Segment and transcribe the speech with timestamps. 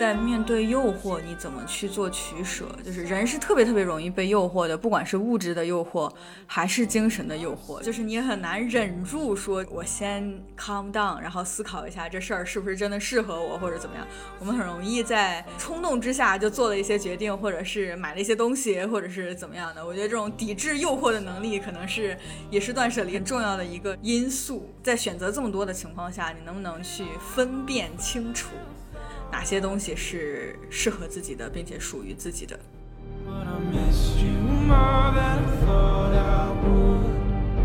[0.00, 2.64] 在面对诱惑，你怎么去做取舍？
[2.82, 6.10] 就是人是特别特别容易被诱惑的，不管是物质的诱惑
[6.46, 14.06] 还是精神的诱惑，就是你很难忍住说，我先 calm down，然后思考一下这事儿是不是真的适合我，或者怎么样。
[14.38, 19.86] 我们很容易在冲动之下就做了一些决定，或者是买了一些东西，或者是怎么样的。
[19.86, 22.16] 我觉得这种抵制诱惑的能力，可能是
[22.48, 24.66] 也是断舍离很重要的一个因素。
[24.82, 27.04] 在选择这么多的情况下，你能不能去
[27.34, 28.48] 分辨清楚？
[29.30, 32.58] 哪些东西是适合自己的，并且属于自己的？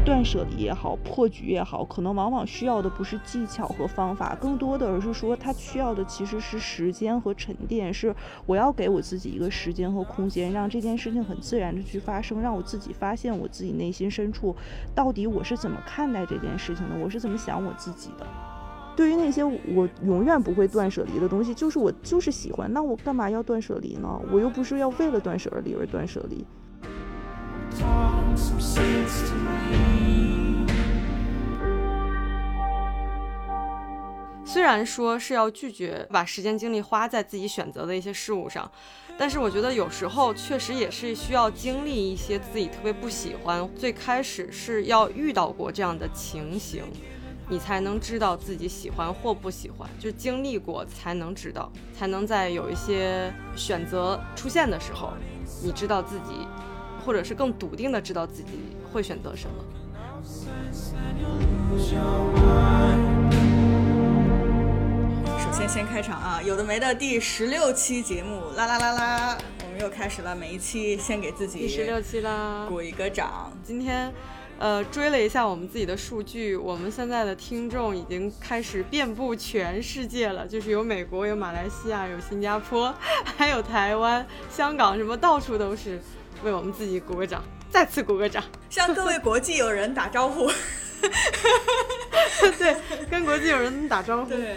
[0.06, 7.92] 断舍离也好，破局也好，可能往往需要的不是技巧和方法，更多的而是说，它需要的其实是时间和沉淀。
[7.92, 14.56] 是我要给我自己一个时间和空间，让这件事情很自然的去发生，让我自己发现我自己内心深处
[14.94, 18.28] 到底我是怎么看待这件事情的，我是怎么想我自己的。
[18.96, 24.22] 对于那些我永远不会断舍离的东西，就是我就是喜欢，那我干嘛要断舍离呢？
[24.32, 26.46] 我又不是要为了断舍离而断舍离。
[34.46, 38.72] 虽然说是要拒绝把时间精力花在自己选择的一些事物上，
[39.18, 46.84] 但是我觉得有时候确实也是需要经历一些自己特别不喜欢，最开始是要遇到过这样的情形。
[47.48, 55.14] 你才能知道自己喜欢或不喜欢，就经历过才能知道，才能在有一些选择出现的时候，
[55.64, 56.48] 你知道自己，
[57.06, 59.56] 或者是更笃定的知道自己会选择什么。
[65.38, 74.12] 首先先开场啊，有的没的第十六期节目，啦啦啦啦，我们又开始了，每一期先给自己第十六期啦，鼓一个掌，今天。
[74.58, 82.94] 呃，追了一下我们自己的数据，我们现在的听众已经开始遍布全世界了，就是有美国，有马来西亚，有新加坡，
[83.38, 86.00] 还有台湾、香港，什么到处都是，
[86.44, 87.44] 为我们自己鼓个掌，
[87.76, 88.42] 再次鼓个掌，
[88.72, 90.50] 向各位国际友人打招呼。
[92.58, 92.74] 对，
[93.12, 94.30] 跟国际友人打招呼。
[94.30, 94.56] 对，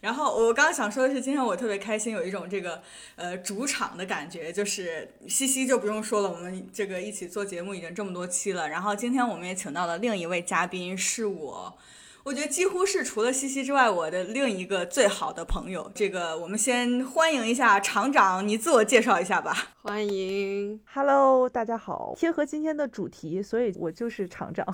[0.00, 2.80] 然后我刚刚想说的是，今天我特别开心，有一种这个
[3.16, 11.76] 呃主场的感觉，就是西西就不用说了，我们这个一起做节目已经这么多期了，然后今天我们也请到了另一位嘉宾，是我。
[12.22, 15.90] 我觉得几乎是除了西西之外，我的另一个最好的朋友。
[15.94, 19.70] 这个我们先欢迎一下厂长，你自我介绍一下吧。
[19.80, 22.12] 欢迎，Hello，大家好。
[22.14, 24.66] 贴合今天的主题，所以我就是厂长。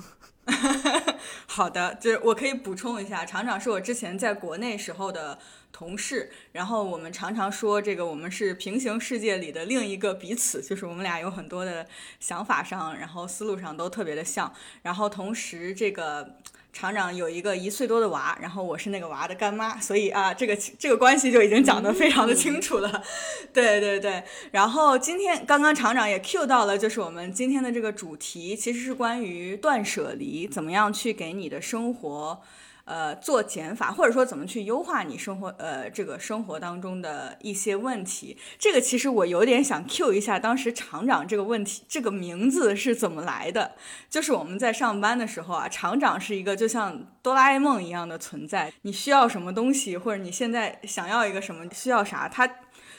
[1.47, 5.39] 好的，就是我可以补充一下，厂长是我之前在国内时候的
[5.71, 11.87] 同事，然后我们常常说这个我们是平行世界里的另一个彼此，就是我们俩有很多的
[12.19, 16.35] 想法上，然后思路上都特别的像，然后同时这个。
[16.77, 23.01] 厂长有一个一岁多的娃，然后我是那个娃的干妈，所以啊，这个这个关系就已经讲得非常的清楚了。
[23.51, 32.43] 对对对，然后今天刚刚厂长也 Q 到了，就是我们今天的这个主题其实是关于断舍离，怎么样去给你的生活。
[32.87, 38.37] 呃，做减法，或者说怎么去优化你生活，呃，这个生活当中的一些问题。
[38.57, 43.73] 这个其实我有点想 Q 一下，当时厂长这个问题，这个名字是怎么来的？
[44.09, 48.71] 就是我们在上班的时候啊，厂长是一个就像哆啦 A 梦一样的存在。
[48.83, 52.49] 你需要什么东西，或者你现在想要一个什么，需要啥，他。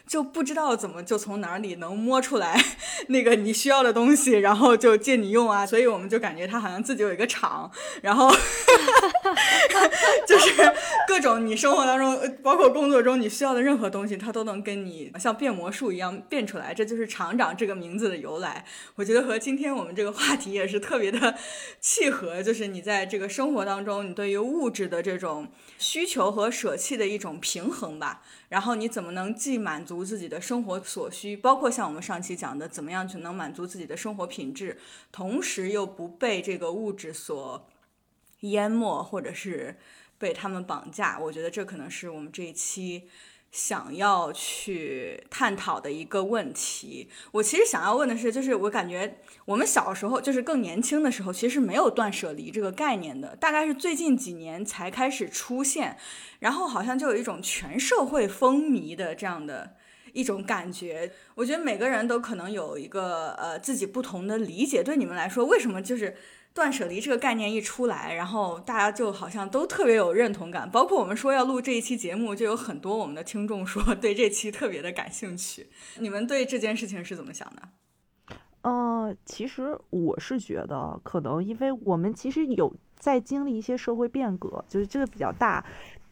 [0.08, 2.58] 就不知道怎么就从哪里能摸出来
[3.08, 7.70] 那个你需要的东西，然后就借你用啊，所以我们就感觉他好像自己有一个厂，
[8.00, 8.30] 然后
[10.26, 10.72] 就是
[11.06, 18.64] 各种你生活当中，包括工作中你需要的任何东西，他都能跟你像变魔术一样变出来，这就是厂长这个名字的由来。
[18.94, 21.34] 我觉得和今天我们这个话题也是特别的
[21.82, 25.48] 契合，就是你在这个生活当中，你对于物质的这种
[25.78, 28.22] 需求和舍弃的一种平衡吧。
[28.48, 34.78] 然后你怎么能既满足自己的生活所需，包括像我们上期讲的，怎么样去能满足自己的生活品质，
[35.12, 37.68] 同时又不被这个物质所
[38.40, 39.76] 淹没，或者是
[40.18, 41.18] 被他们绑架？
[41.18, 43.08] 我觉得这可能是我们这一期。
[43.50, 55.96] 想要去探讨的一个问题，我其实想要问的是，就是我感觉我们小时候，就是更年轻的时候，其实没有断舍离这个概念的，大概是最近几年才开始出现，
[56.40, 59.76] 然后好像就有一种全社会风靡的这样的
[60.12, 61.10] 一种感觉。
[61.34, 64.82] 我觉得每个人都可能有一个呃自己不同的理解。
[64.82, 66.16] 对你们来说，为什么就是？
[66.58, 75.68] 断舍离这个概念一出来，然后大家就好像都特别有认同感，包括我们说要录这一期节目，就有很多我们的听众说对这期特别的感兴趣。
[76.00, 77.62] 你们对这件事情是怎么想的？
[78.62, 85.64] 呃，其实我是觉得，可能因为我们其实有在经历一些社会变革，就是这个比较大。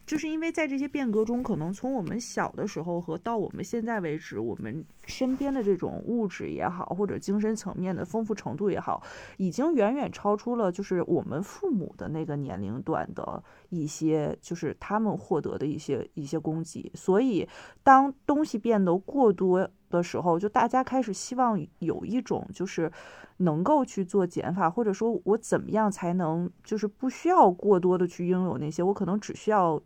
[0.07, 9.03] 就是因为在这些变革中，可能从我们小的时候和到我们现在为止，我们身边的这种物质也好，或者精神层面的丰富程度也好，
[9.35, 16.89] 已经远远超出了就是我们父母的那个年龄段的一些，就是他们获得的一些一些供给。
[16.95, 17.45] 所以，
[17.83, 22.89] 当东西变得过多的时候，就大家开始希望有一种就是
[23.39, 29.83] 能够去做减法，或者说我怎么样才能就是不需要过多的去拥有那些，我可能只需要。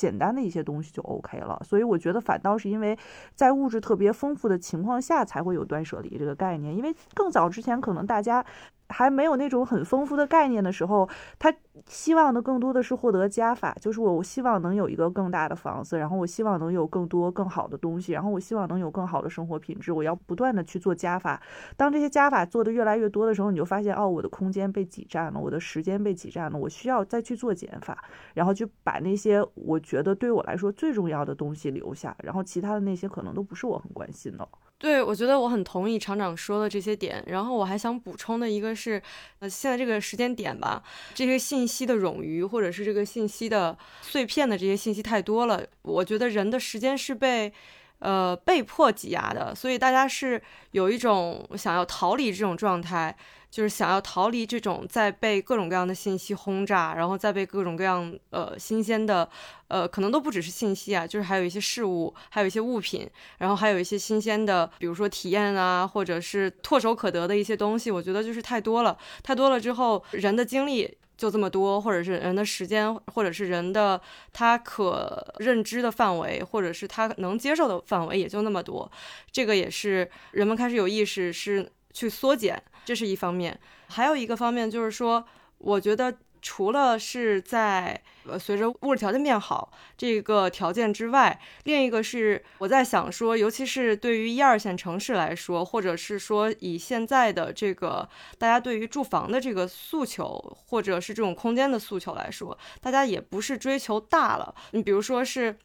[0.00, 2.98] 简单的一些东西就 OK 了，所以我觉得反倒是因为
[3.34, 6.74] 在物质特别丰富的情况下，才会有断舍离这个概念。
[6.74, 8.42] 因为更早之前，可能大家。
[8.90, 11.08] 还没有那种很丰富的概念的时候，
[11.38, 11.54] 他
[11.86, 21.40] 希望的更多的是获得加法，就是我我希望能有一个更大的房子，然后我希望能有更多更好的东西，然后我希望能有更好的生活品质，我要不断的去做加法。
[21.76, 28.04] 当这些加法做的越来越多的时候，你就发现哦，我的空间被挤占了，我的时间被挤占了，我需要再去做减法，
[28.34, 34.46] 然后就把那些我觉得对我来说最重要的东西留下，然后其他的那些可能都不是我很关心的。
[34.80, 37.22] 对，我觉得我很同意厂长说的这些点。
[37.26, 39.00] 然后我还想补充的一个是，
[39.40, 40.82] 呃，现在这个时间点吧，
[41.14, 45.62] 这些信息的冗余，或者是这个信息的碎片的这些信息太多了。
[45.82, 47.52] 我觉得人的时间是被，
[47.98, 53.14] 呃，被迫挤压的，所以大家是有一种想要逃离这种状态。
[53.50, 59.28] 就是想要逃离这种在被各种各样的信息轰炸，然后再被各种各样呃新鲜的，
[59.66, 63.08] 呃可能都不只是信息啊，就是还有一些事物，还有一些物品，
[63.38, 67.90] 然后还有一些新鲜的，比如说体验啊，或者是唾手可得的一些东西。
[67.90, 74.00] 我觉得就是太多了，太多了之后，人的精力就这么多，或者是人的时间，或者是人的
[74.32, 78.88] 他可认知的范围，或者是他能接受的范围也就那么多。
[79.32, 82.62] 这个也是人们开始有意识是去缩减。
[82.90, 83.56] 这是一方面，
[83.86, 85.24] 还有一个方面就是说，
[85.58, 98.08] 我觉得除了是在呃随着物质条件变好这个条件之外，另一个是我在想说，尤其是对于一二线城市来说，或者是说以现在的这个
[98.38, 104.52] 大家对于住房的这个诉求，或者是这种空间的诉求来说，大家也不是追求大了。
[104.72, 105.56] 你比如说是，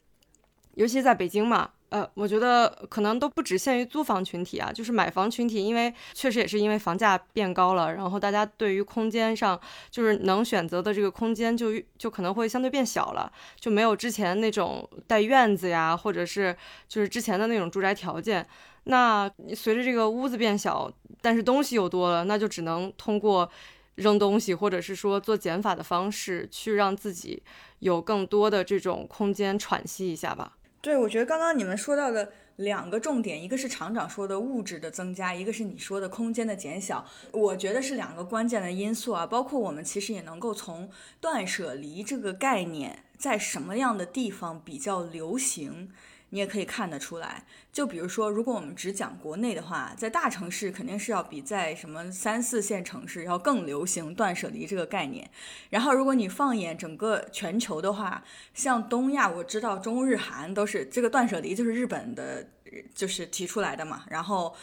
[0.75, 1.72] 尤其在北京嘛。
[1.96, 9.58] 呃，我觉得可能都不只限于租房群体啊，就是买房群体，因为确实也是因为房价变高了，然后大家对于空间上
[9.90, 16.54] 就是能选择的这个空间就就可能会相对变小了，就没有之前那种带院子呀，或者是
[16.90, 18.46] 就是之前的那种住宅条件。
[18.84, 23.50] 那随着这个屋子变小，但是东西又多了，那就只能通过
[23.96, 27.42] 扔东西，或者是说做减法的方式，去让自己
[27.80, 30.58] 有更多的这种空间喘息一下吧。
[30.86, 39.26] 对，我觉得刚刚你们说到的两个重点，一个是厂长说的物质的增加，一个是你说的空间的减小，我觉得是两个关键的因素啊。
[39.26, 40.88] 包括我们其实也能够从
[41.20, 45.90] 断舍离这个概念在什么样的地方比较流行。
[46.30, 55.30] 你也可以看得出来，就比如说，如果我们只讲国内的话，在大城市肯定是要比在什么三四线城市要更流行断舍离这个概念。
[55.69, 58.24] 然后，如果你放眼整个全球的话，
[58.54, 62.48] 像东亚，我知道中日韩都是这个断舍离，就是日本的，
[62.94, 64.04] 就是提出来的嘛。
[64.10, 64.54] 然后，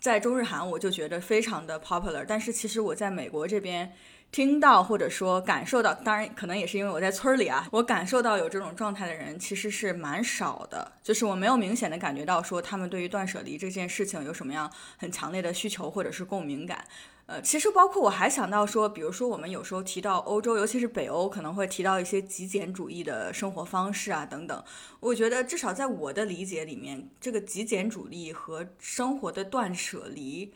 [0.00, 2.24] 在中日韩，我就觉得非常的 popular。
[2.26, 3.92] 但是，其实我在美国这边。
[4.30, 16.84] 听到或者说感受到，当然可能也是因为我在村里啊，我感受到有这种状态的人其实是蛮少的，就是我没有明显的感觉到说他们对于断舍离这件事情有什么样很强烈的需求或者是共鸣感。
[17.24, 24.64] 呃，其实包括我还想到说，比如说我们有时候提到欧洲，尤其是北欧，可能会提到一些极简主义的生活方式啊等等。
[25.00, 30.54] 我觉得至少在我的理解里面，这个极简主义和生活的断舍离。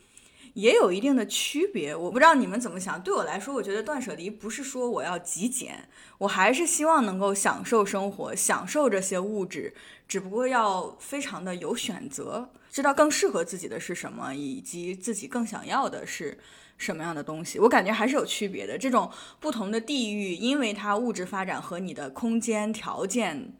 [0.54, 3.00] 也有一定的区别，我不知道你们怎么想。
[3.02, 9.74] 对我来说，我觉得断舍离不是说我要极简，我还是希望能够享受生活，享受这些物质，
[10.06, 16.38] 只不过要非常的有选择，知道更适合自己的是什么，以及自己更想要的是
[16.76, 17.58] 什么样的东西。
[17.58, 18.76] 我感觉还是有区别的。
[18.76, 23.54] 这种不同的地域，因为它物质发展和你的空间条件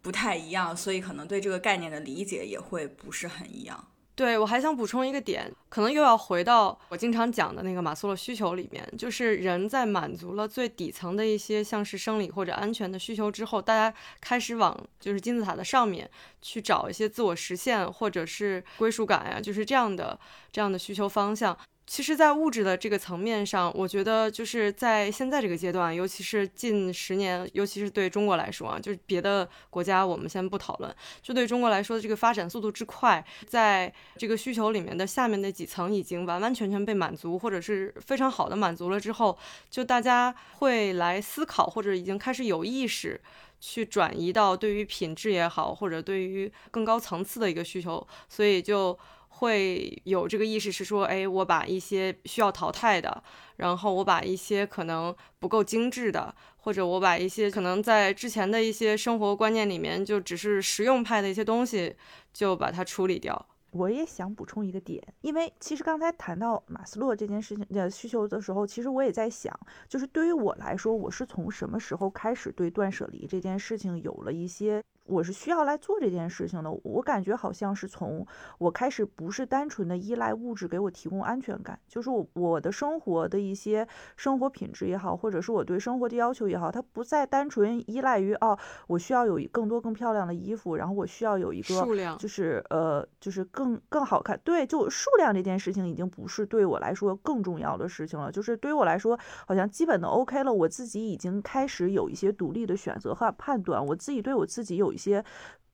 [0.00, 3.88] 不太一样，所以可能对这个概念的理解也会不是很一样。
[4.20, 16.06] 对我还想补充一个点，可能又要回到我经常讲的那个马斯洛需求里面，就是人在满足了最底层的一些像是生理或者安全的需求之后，大家开始往就是金字塔的上面
[16.42, 20.20] 去找一些自我实现或者是归属感呀，就是这样的
[20.52, 21.56] 这样的需求方向。
[21.90, 39.36] 其实，在物质的这个层面上，我觉得就是在现在这个阶段，尤其是近十年，尤其是对中国来说啊，就是别的国家我们先不讨论，就对中国来说，这个发展速度之快，在这个需求里面的下面那几层已经完完全全被满足，或者是非常好的满足了之后，
[39.68, 43.20] 就大家会来思考，或者已经开始有意识
[43.58, 48.96] 去转移到对于品质也好，或者对于更高层次的一个需求，所以就。
[49.40, 53.22] 会有这个意识，是说，哎，我把一些需要淘汰的，
[53.56, 61.96] 然后我把一些可能不够精致的，或者我把一些可能在之前的一些生活观念里面就只是实用派的一些东西，
[62.32, 63.46] 就把它处理掉。
[63.70, 74.82] 我也想补充一个点，因为其实刚才谈到马斯洛这件事情的需求的时候，其实我也在想，就是对于我来说，我是从什么时候开始对断舍离这件事情有了一些。
[75.04, 76.70] 我是需要来做这件事情的。
[76.84, 78.24] 我感觉好像是从
[78.58, 94.40] 我开始，不是单纯的依赖物质给我提供安全感，就是我我的生活的一些生活品质也好，或者是我对生活的要求也好，它不再单纯依赖于哦，我需要有更多更漂亮的衣服，然后我需要有一个数量，就是呃，就是更更好看。
[94.44, 98.30] 对，就数量这件事情已经不是对我来说更重要的事情了。
[98.30, 100.52] 就是对于我来说，好像基本的 OK 了。
[100.52, 104.99] 我自己已经开始有一些独立的选择和判断，我自己对我自己有一。
[105.00, 105.24] 些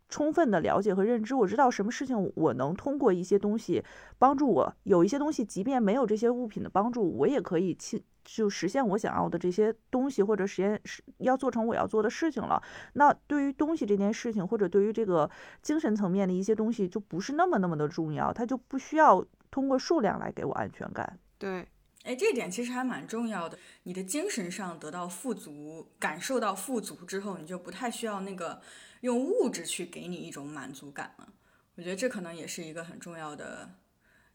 [0.09, 3.83] 充分的了解和认知，我知道什么事情我能通过一些东西
[4.19, 4.75] 帮助我。
[4.85, 12.63] 有一些东西，即便没有这些物品的帮助，我也可以去就实现我想要的这些东西，或者实现是要做成我要做的事情了。
[12.93, 15.29] 那对于东西这件事情，或者对于这个
[15.61, 21.19] 精神层面的一些东西，就不是那么那么的重要，它就不需要通过数量来给我安全感。
[21.37, 21.67] 对。
[22.05, 23.59] 哎，这点其实还蛮重要的。
[23.83, 28.61] 你的精神上得到富足，感受到富足之后，你就不太需要那个
[29.07, 31.29] 用物质去给你一种满足感了。
[31.77, 33.71] 我觉得这可能也是一个很重要的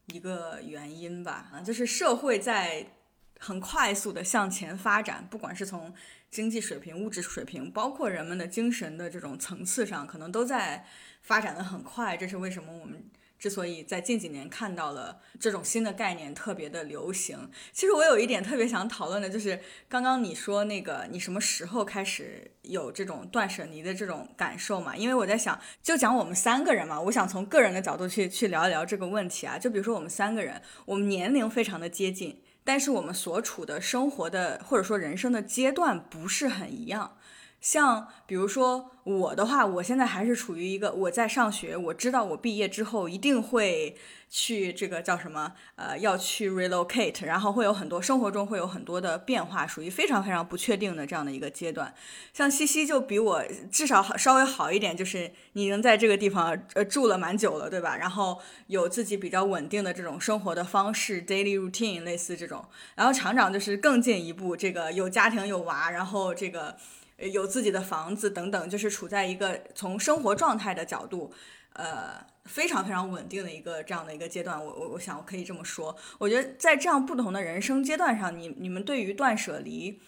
[0.06, 1.50] 一个原因吧。
[1.52, 2.86] 啊，就是社会在
[3.38, 5.94] 很快速的向前发展，不管是从
[6.30, 10.86] 经济水平、物质水平，包括人们的精神的这种层次上，可能都在
[11.20, 12.16] 发展的很快。
[12.16, 13.04] 这是为什么我们。
[13.42, 19.58] 之所以在近几年看到了这种新的概念特别的流行，其实我有一点特别想讨论的，就是
[19.88, 24.96] 刚刚你说那个你什么时候开始有这种断舍离的这种感受嘛？
[24.96, 29.58] 因为我在想，就讲我们三个人嘛，我想从个人的角度去去聊一聊这个问题啊。
[29.58, 37.16] 就比如说我们三个人，我们年龄非常的接近，但是我们所处的生活的或者说人生的阶段不是很一样。
[37.62, 43.96] 像比如说我的话，我现在还是处于一个我在上学，我知道我毕业之后一定会
[44.28, 51.94] 去这个叫什么呃要去 relocate，然后会有很多生活中会有很多的变化，属于非常非常不确定的这样的一个阶段。
[52.32, 57.96] 像西西就比我至少稍微好一点，就是你能在这个地方呃住了蛮久了，对吧？
[57.96, 62.64] 然后有自己比较稳定的这种生活的方式，daily routine 类似这种。
[62.96, 66.76] 然后厂长就是更进一步，这个有家庭有娃，然后这个。
[67.30, 71.32] 有自己的房子等等，就是处在一个从生活状态的角度，
[71.74, 74.58] 呃，非常非常稳定的一个这样的一个阶段。
[74.62, 80.00] 我我我想我可以这么说，我觉得在这样不同的人生阶段上，你你们对于断舍离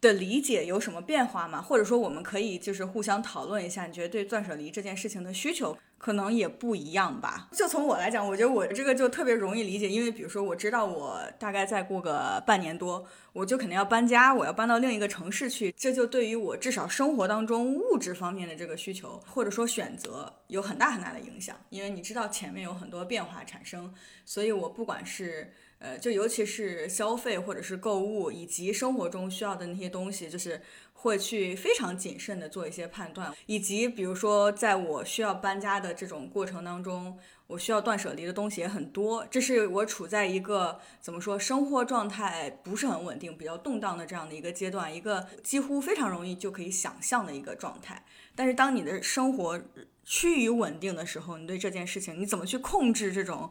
[0.00, 1.60] 的理解有什么变化吗？
[1.60, 5.76] 或者说我们可以就是互相讨论一下，你觉得对断舍离这件事情的需求？
[5.98, 7.48] 可能也不一样吧。
[7.50, 15.74] 就从我来讲，我觉得我这个就特别容易理解，因为比如说我知道我大概再过个半年多，我就肯定要搬家，我要搬到另一个城市去。
[15.76, 21.56] 这就对于我至少生活当中物质方面的这个需求或者说选择有很大很大的影响。
[21.70, 23.92] 因为你知道前面有很多变化产生，
[24.24, 30.60] 所以我不管是呃，就尤其是消费或者是购物以及生活中需要的那些东西，就是。
[31.00, 37.16] 会去非常谨慎的做一些判断，以及比如说，在我需要搬家的这种过程当中，
[37.46, 39.24] 我需要断舍离的东西也很多。
[39.30, 48.04] 这是我处在一个怎么说，生活状态不是很稳定、比较动荡的这样的一个阶段，一个几乎非常容易就可以想象的一个状态。
[48.34, 49.60] 但是，当你的生活
[50.10, 53.50] 趋于稳定的时候，你对这件事情你怎么去控制这种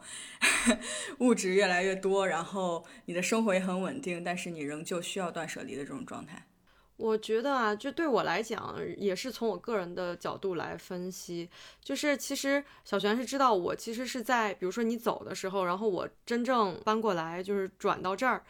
[1.20, 6.48] 物质越来越多，然后你的生活也很稳定，但是你仍旧需要断舍离的这种状态？
[6.96, 11.48] 我觉得啊，就对我来讲，也是从我个人的角度来分析，
[11.80, 18.44] 就是其实小璇是知道我其实是在，比如说你走的时候，然后我真正搬过来，就是转到这儿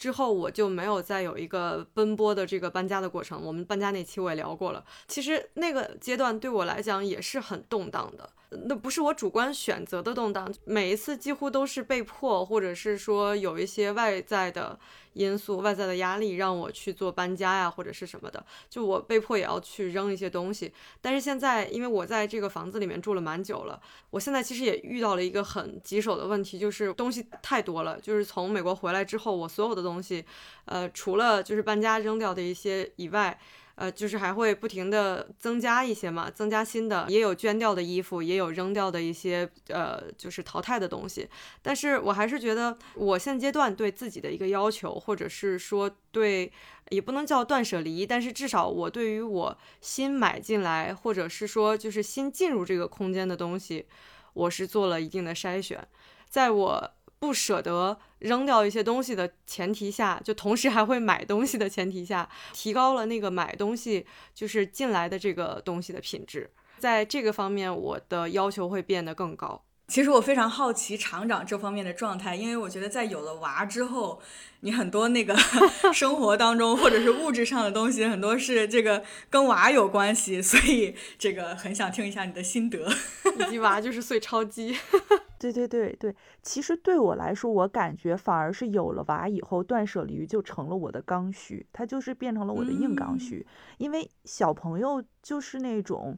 [0.00, 3.38] 之后，我就没有再有一个奔波的这个搬家的过程。
[3.44, 8.30] 我们搬家那期我也聊过了，其实那个阶段对我来讲也是很动荡的。
[8.50, 14.76] 那不是我主观选择的动荡，每一次几乎都是被迫，或者是说有一些外在的
[15.12, 20.72] 因素、外在的压力让我去做搬家呀，或者是什么的，就我被迫也要去扔一些东西。
[21.00, 23.80] 但是现在，因为我在这个房子里面住了蛮久了，
[24.10, 28.00] 我现在其实也遇到了一个很棘手的问题，就是东西太多了。
[28.00, 30.24] 就是从美国回来之后，我所有的东西，
[30.64, 33.38] 呃，除了就是搬家扔掉的一些以外。
[33.80, 41.26] 呃，就是还会不停的增加一些嘛，增加新的，也有捐掉的衣服，也有扔掉的一些呃，就是淘汰的东西。
[41.62, 46.52] 但是我还是觉得，我现阶段对自己的一个要求，或者是说对，
[46.90, 53.86] 也不能叫断舍离，但是至少我对于我新买进来，或者是说就是新进入这个空间的东西，
[54.34, 55.88] 我是做了一定的筛选，
[56.28, 56.90] 在我。
[57.20, 69.62] 不舍得扔掉一些东西的前提下，就同时还会买东西的前提下，提高了那个买东西就是进来的这个东西的品质，在这个方面我的要求会变得更高。
[69.90, 74.20] 其实我非常好奇厂长这方面的状态，因为我觉得在有了娃之后，
[74.60, 75.36] 你很多那个
[75.92, 82.88] 生活当中或者是物质上的东西，很多是这个跟娃有关系，所以这个很想听一下你的心得。
[83.36, 84.76] 以及娃就是碎钞机。
[85.40, 93.44] 对对对对，其实对我来说，我感觉反而是有了娃以后，断舍离就成了我的刚需，它就是变成了我的硬刚需，
[93.78, 96.16] 因为小朋友就是那种。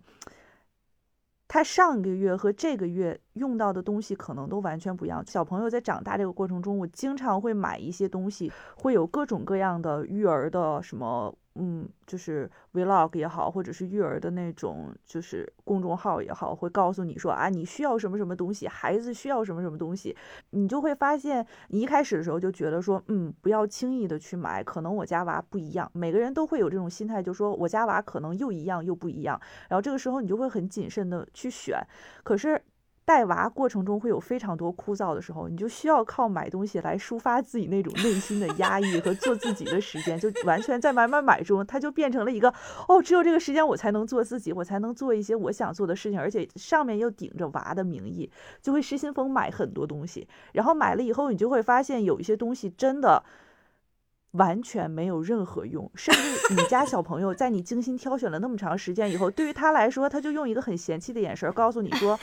[1.53, 5.23] 他上个月和这个月用到的东西可能都完全不一样。
[5.27, 11.37] 小朋友在长大这个过程中，我经常会买一些东西，会有各种各样的育儿的什么。
[11.55, 20.17] 嗯，就是 vlog 也好，或者是育儿的那种，就是公众号也好，会告诉你说啊，你需要什么什么东西，孩子需要什么什么东西，
[20.51, 31.79] 你就会发现，你一开始的时候就觉得说，嗯，不要轻易的去买，可能我家娃不一样，每个人都会有这种心态，就说我家娃可能又一样又不一样，然后这个时候你就会很谨慎的去选，
[32.23, 32.63] 可是。
[33.05, 42.55] 带娃过程中会有非常多枯燥的时候，你就需要靠买东西来抒发自己那种内心的压抑和做自己的时间，就完全在买买买中，它就变成了一个
[42.87, 48.31] 哦，只有这个时间我才能做自己，我才能做一些我想做的事情，而且上面又顶着娃的名义，
[48.63, 50.29] 就会失心疯买很多东西。
[50.53, 53.25] 然后买了以后，你就会发现有一些东西真的
[54.31, 62.17] 完全没有任何用，甚至你家小朋友在你精心挑选了那么长时间以后，对于他来说，他就用一个很嫌弃的眼神告诉你说。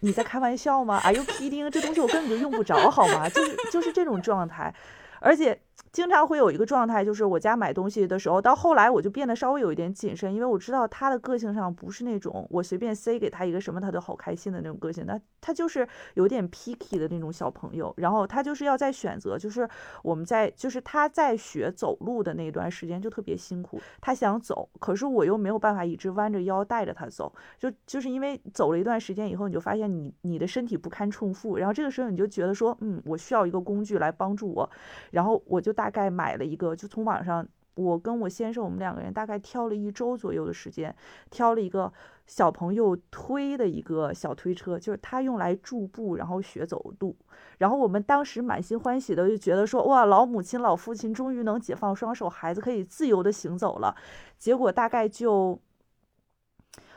[0.00, 1.68] 你在开玩笑吗？Are you kidding？
[1.70, 3.28] 这东西我根本就用不着，好吗？
[3.28, 4.72] 就是就是这种状态，
[5.20, 5.57] 而且。
[5.92, 19.66] 经常会有一个状态，就是我家买东西的时候，到后来我就变得稍微有一点谨慎，因为我知道他的个性上不是那种我随便塞给他一个什么他都好开心的那种个性，那他就是有点 picky 的那种小朋友，然后他就是要在选择，就是
[20.02, 34.68] 我们在就是他在学走路的那段时间就特别辛苦，他想走，可是我又没有办法一直弯着腰带着他走，就就是因为走了一段时间以后，你就发现你你的身体不堪重负，然后这个时候你就觉得说，嗯，我需要一个工具来帮助我，
[35.12, 35.77] 然后我就。
[35.78, 40.92] 大概买了一个，就从网上，我跟我先生我们两个人大概挑了一周左右的时间，
[41.30, 41.92] 挑了一个
[42.26, 47.14] 小朋友推的一个小推车，就是他用来助步，然后学走路。
[47.58, 53.94] 然后我们当时满心欢喜的就觉得说，哇，老母亲老父亲终于能解放双手，孩子可以自由的行走了。
[54.36, 55.60] 结果大概就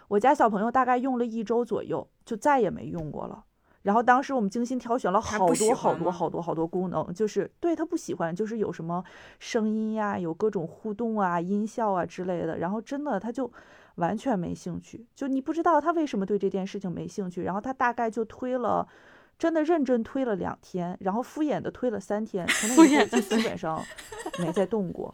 [0.08, 3.44] 我家小朋友大概用了一周左右，就再也没用过了。
[3.84, 9.04] 然后当时我们精心挑选了好多好多好多好多功能，就是对他不喜欢，就是有什么
[9.40, 12.60] 声音呀，有各种互动啊、音效啊之类的。
[12.60, 13.52] 然后真的他就
[13.96, 17.44] 完全没兴趣，就你不知道他为什么对这件事情没兴趣。
[17.44, 18.88] 然后他大概就推了，
[19.38, 23.82] 真的认真推了两天，然后敷衍的推了三天，从那以后就基本上
[24.40, 25.14] 没再动过。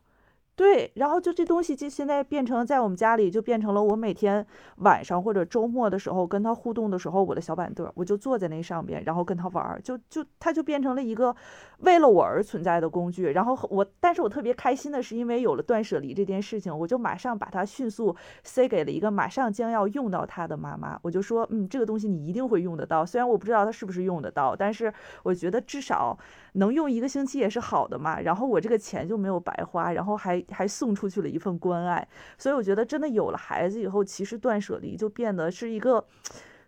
[0.57, 4.43] 对，然后就这东西就现在变成在我们家里就变成了我每天
[4.77, 11.35] 晚上或者周末的时候跟他互动的时候，我的小板凳，我就坐在那上边，然后跟他玩儿，就就他就变成了一个
[11.81, 13.27] 为了我而存在的工具。
[13.27, 20.99] 然后我，但是我特别开心的是，因为有了断舍离这件事情，我就马上把它迅速塞给了一个马上将要用到它的妈妈。
[21.03, 24.91] 我就说，嗯，这个东西你一定会用得到，虽然我不知道它是不是用得到，但是
[25.21, 26.17] 我觉得至少。
[26.57, 36.03] 能用一个星期也是好的嘛，然后我这个钱就没有白花，然后还还送出去了一份关爱，所以我觉得真的有了孩子以后，其实断舍离就变得是一个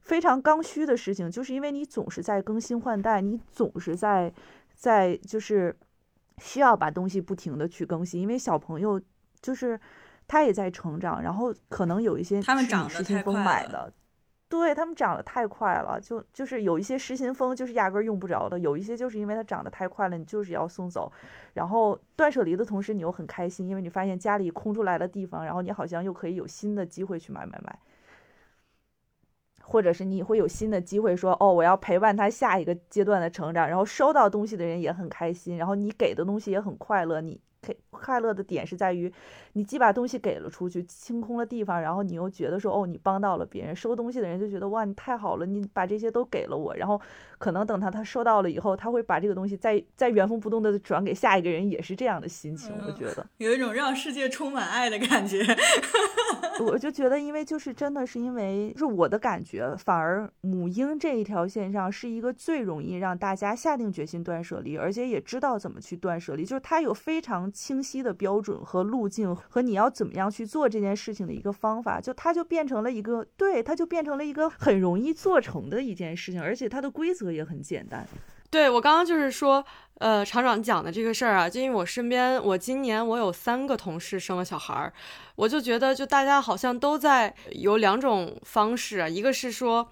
[0.01, 4.31] 非常刚需的事情，就是因为你总是在更新换代，你总是在
[4.75, 5.75] 在就是
[6.37, 9.01] 需要把东西不停的去更新，因为小朋友
[9.41, 9.79] 就是
[10.27, 13.91] 他也在成长，然后可能有一些他们长得太快了。
[14.49, 21.11] 对他们长得太快了，就就是有一些失心疯，就是压根用不着的；有一些就是因为它长得太快了，你就是要送走。
[21.53, 27.79] 然后断舍离的同时，你又很开心，因为你发现家里空出来的地方，然后你好像又可以有新的机会去买买买。
[29.61, 37.39] 或者是你会有新的机会说，哦，我要陪伴他下一个阶段的成长，然后收到东西的人也很开心，然后你给的东西也很快乐，你。
[37.89, 39.11] 快乐的点是在于，
[39.53, 43.75] 你既把东西给了出去，清空了地方，然后你又觉得说，哦，你帮到了别人。
[43.75, 46.75] 收东西的人就觉得，哇，你太好了，你把这些都给了我。
[46.75, 46.99] 然后，
[47.37, 52.73] 可能等他他收到了以后，他会把这个东西再再原封不动的转给下一个人，也是这样的心情。
[52.85, 55.43] 我觉得有一种让世界充满爱的感觉。
[56.59, 78.07] 我就觉得，因为就是真的是因为，是我的感觉，反而母婴这一条线上是一个最容易让大家下定决心断舍离，而且也知道怎么去断舍离，就是它有非常清晰的标准和路径，和你要怎么样去做这件事情的一个方法，就它就变成了一个，对，它就变成了一个很容易做成的一件事情，而且它的规则也很简单。
[78.51, 79.63] 对我刚刚就是说，
[79.99, 84.91] 呃，厂长讲的这个事儿啊，就因为我身边，我今年我有三个同事生了小孩儿，
[85.35, 89.87] 我就觉得就大家好像都在有两种方式啊，一个是说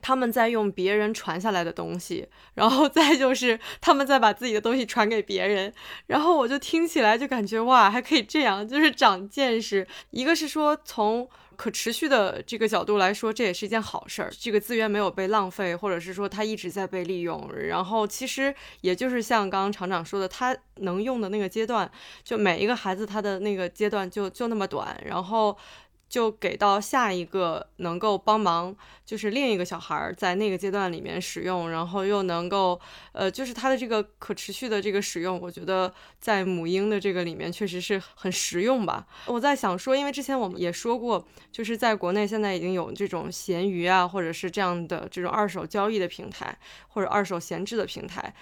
[0.00, 5.72] 他们在用别人传下来的东西， 然后再就是他们在把自己的东西传给别人，
[6.06, 9.86] 然后我就听起来就感觉哇，还可以这样，就是长见识。
[10.10, 11.28] 一个是说从。
[11.58, 14.30] 可持续的这个角度来说，这也是一件好事儿。
[14.38, 17.50] 这个资源没有被浪费，或者是说它一直在被利用。
[17.52, 21.90] 然后其实也就是像刚刚厂长说的，他能用的那个阶段，
[22.22, 24.96] 就每一个孩子他的那个阶段就就那么短。
[25.04, 25.58] 然后。
[26.08, 32.80] 就给到下一个能够帮忙，就是另一个小孩儿在那个阶段里面使用，然后又能够，
[33.12, 39.06] 呃，就是它的这个可持续的这个使用，我觉得在母婴的这个里面确实是很实用吧。
[39.26, 48.34] 我在想说，因为之前我们也说过，就是在国内现在已经有这种闲鱼啊，或者是这样的这种二手交易的平台，或者二手闲置的平台。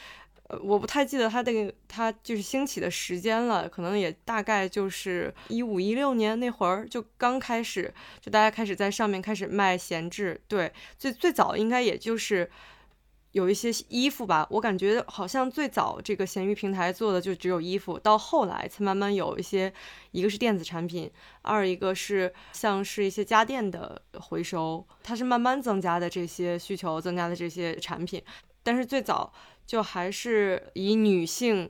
[0.48, 10.40] 呃，我不太记得它那个它就是兴起的时间了，可能也大概就是一五一六年那会儿就刚开始，就大家开始在上面开始卖闲置。
[10.46, 12.48] 对，最最早应该也就是
[13.32, 19.72] 有一些衣服吧，我感觉好像最早这个闲鱼平台做的就只有衣服，到后来才慢慢有一些，
[20.12, 21.11] 一个是电子产品，
[21.42, 28.22] 二一个是像是一些家电的回收，它是慢慢增加的这些需求，增加的这些产品，
[28.62, 29.32] 但是最早。
[29.66, 31.68] 就还是以女性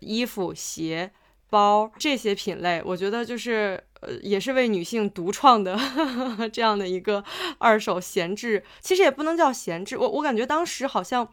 [0.00, 1.10] 衣服、鞋、
[1.50, 5.76] 包这些品类，我觉得就是呃，也是为女性独创的
[6.52, 7.24] 这样的一个
[7.58, 8.62] 二手闲置。
[8.80, 11.26] 其实也不能叫闲置，我我感觉当时好像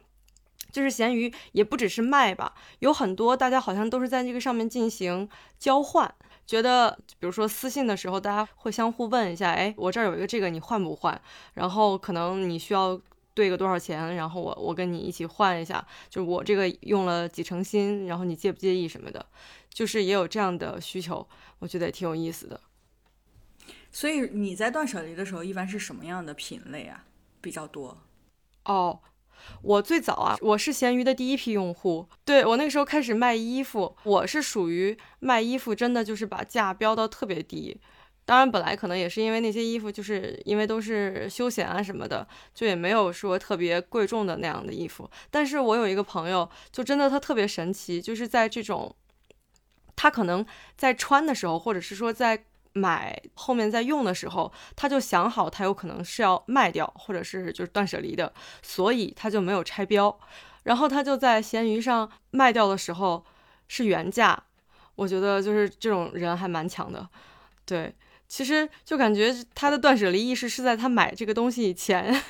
[0.71, 5.29] 就是闲鱼也不只是卖吧，有很多大家好像都是在这个上面进行
[5.59, 6.11] 交换，
[6.47, 11.21] 觉得比如说私信的时候，大家会相互问一下，哎，我这儿有一个这个，你换不换？
[11.53, 12.99] 然后可能你需要。
[13.33, 19.25] 兑个多少钱，然后我我跟你一起换一下，就是我这个用了几成新，然后你介不介意什么的，
[19.69, 21.27] 就是也有这样的需求，
[21.59, 22.59] 我觉得也挺有意思的。
[23.91, 27.05] 所以你在断舍离的时候，一般是什么样的品类啊
[27.41, 27.97] 比较多？
[28.65, 28.99] 哦，
[29.61, 37.79] 我最早啊，我是闲鱼的第一批用户，对我那个时候开始卖衣服，我是属于卖衣服，真的就是把价标到特别低。
[38.25, 45.09] 当然，本来可能也是因为那些衣服，就是因为都是休闲啊什么的，就也没有说特别贵重的那样的衣服。
[45.29, 48.95] 但是我有一个朋友，就真的他特别神奇，就是在这种，
[49.95, 50.45] 他可能
[50.77, 60.17] 在穿的时候，或者是说在买后面在用的时候，他就想好他有可能是要卖掉，或者是就是断舍离的，所以他就没有拆标，
[60.63, 63.25] 然后他就在闲鱼上卖掉的时候
[63.67, 64.41] 是原价。
[64.95, 67.05] 我觉得就是这种人还蛮强的，
[67.65, 67.93] 对。
[68.27, 72.23] 其实就感觉他的断舍离意识是在他买这个东西以前，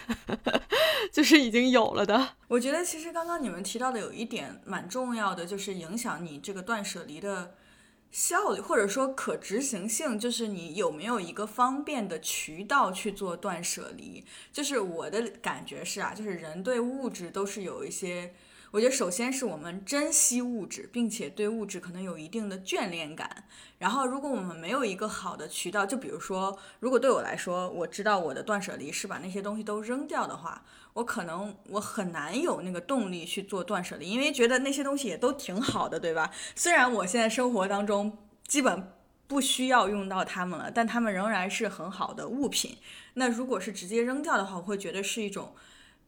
[1.12, 2.36] 就是已经有了的。
[2.50, 7.56] 我觉得其实刚刚你们提到的有一点蛮重要的，就是影响你这个断舍离的
[8.12, 14.26] 效率或者说可执行性，就是你有没有一个方便的渠道去做断舍离。
[14.52, 18.34] 就是我的感觉是啊，就是人对物质都是有一些。
[18.74, 23.44] 我觉得首先是我们珍惜物质，并且对物质可能有一定的眷恋感。
[23.78, 36.32] 然后，如果我们没有一个好的渠道，就比如说，如果对我来说，我知道我的断舍离是把那些东西都扔掉的话，我可能我很难有那个动力去做断舍离，因为觉得那些东西也都挺好的，对吧？
[36.56, 38.92] 虽然我现在生活当中基本
[39.28, 42.80] 不需要用到它们了，但它们仍然是很好的物品。
[43.14, 45.54] 那如果是直接扔掉的话，我会觉得是一种。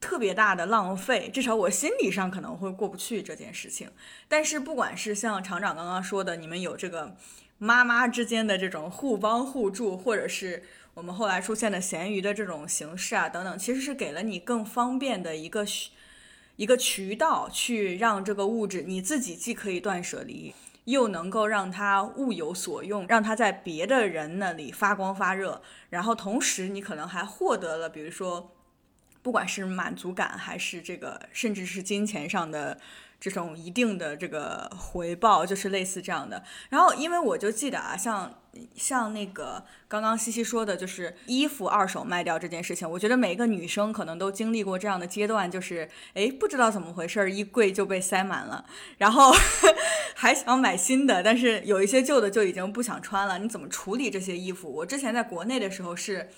[0.06, 3.90] 特别大的浪费，至少我心理上可能会过不去这件事情。
[4.28, 7.18] 但是不管是像厂长刚刚说的，你们有这个
[7.58, 10.62] 妈妈之间的这种互帮互助，或者是
[10.94, 15.66] 我们后来出现的闲鱼的这种形式啊等等，其实是给了你更方便的一个
[16.56, 28.55] 一个渠道，去让这个物质你自己既可以断舍离，又能够让它物有所用，让它在别的人那里发光发热，然后同时你可能还获得了，比如说，
[29.26, 32.78] 不管是满足感还是这个，甚至是金钱上的。
[33.18, 38.32] 这种一定的这个回报就是类似这样的，然后因为我就记得啊，像
[38.76, 48.64] 像那个刚刚西西说的，就是衣服二手卖掉这件事情，我觉得每一个女生可能都经历过这样的阶段，就是哎不知道怎么回事，衣柜就被塞满了，
[49.00, 49.34] 然后
[50.14, 54.72] 还想买新的，但是有一些旧的就已经不想穿了，你怎么处理这些衣服？
[54.72, 56.30] 我之前在国内的时候是。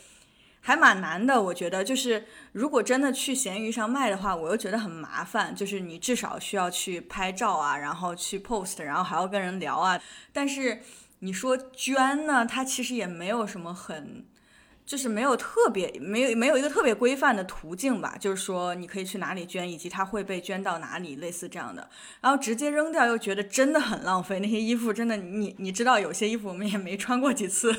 [0.68, 9.98] 还蛮难的，我觉得就是如果真的去闲鱼上卖的话，我又觉得很麻烦，就是你至少需要去拍照啊，然后去 post，然后还要跟人聊啊。
[10.34, 10.82] 但是
[11.20, 14.26] 你说捐呢，它其实也没有什么很。
[14.88, 21.90] 就是没有特别没有没有一个特别规范的途径吧，就是说你可以去哪里捐，以及它会被捐到哪里，类似这样的。
[22.22, 27.76] 然后直接扔掉又觉得真的很浪费，那些衣服真的你你知道有些衣服我们也没穿过几次，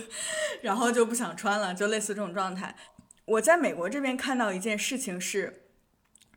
[0.61, 2.77] 然后就不想穿了，就类似这种状态。
[3.25, 5.62] 我在美国这边看到一件事情是，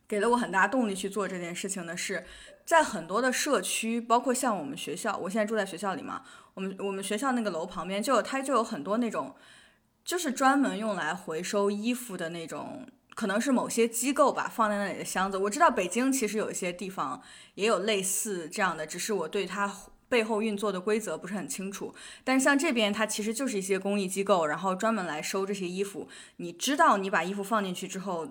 [0.08, 2.24] 给了我很大动力去做这件事情的是，
[2.66, 6.22] 在很多的社区，包括像我们学校，我现在住在学校里嘛，
[6.54, 9.36] 我们我们学校那个楼旁边就有它就有很多那种。
[10.04, 15.38] 就是专门用来回收衣服的那种，可能是某些机构吧放在那里的箱子。
[15.38, 17.22] 我知道北京其实有一些地方
[17.56, 19.74] 也有类似这样的，只是我对它
[20.10, 21.94] 背后运作的规则不是很清楚。
[22.24, 26.08] 但是像这边，它其实就是一些公益机构，然后专门来收这些衣服。
[26.38, 28.28] 你知道，你把衣服放进去之后。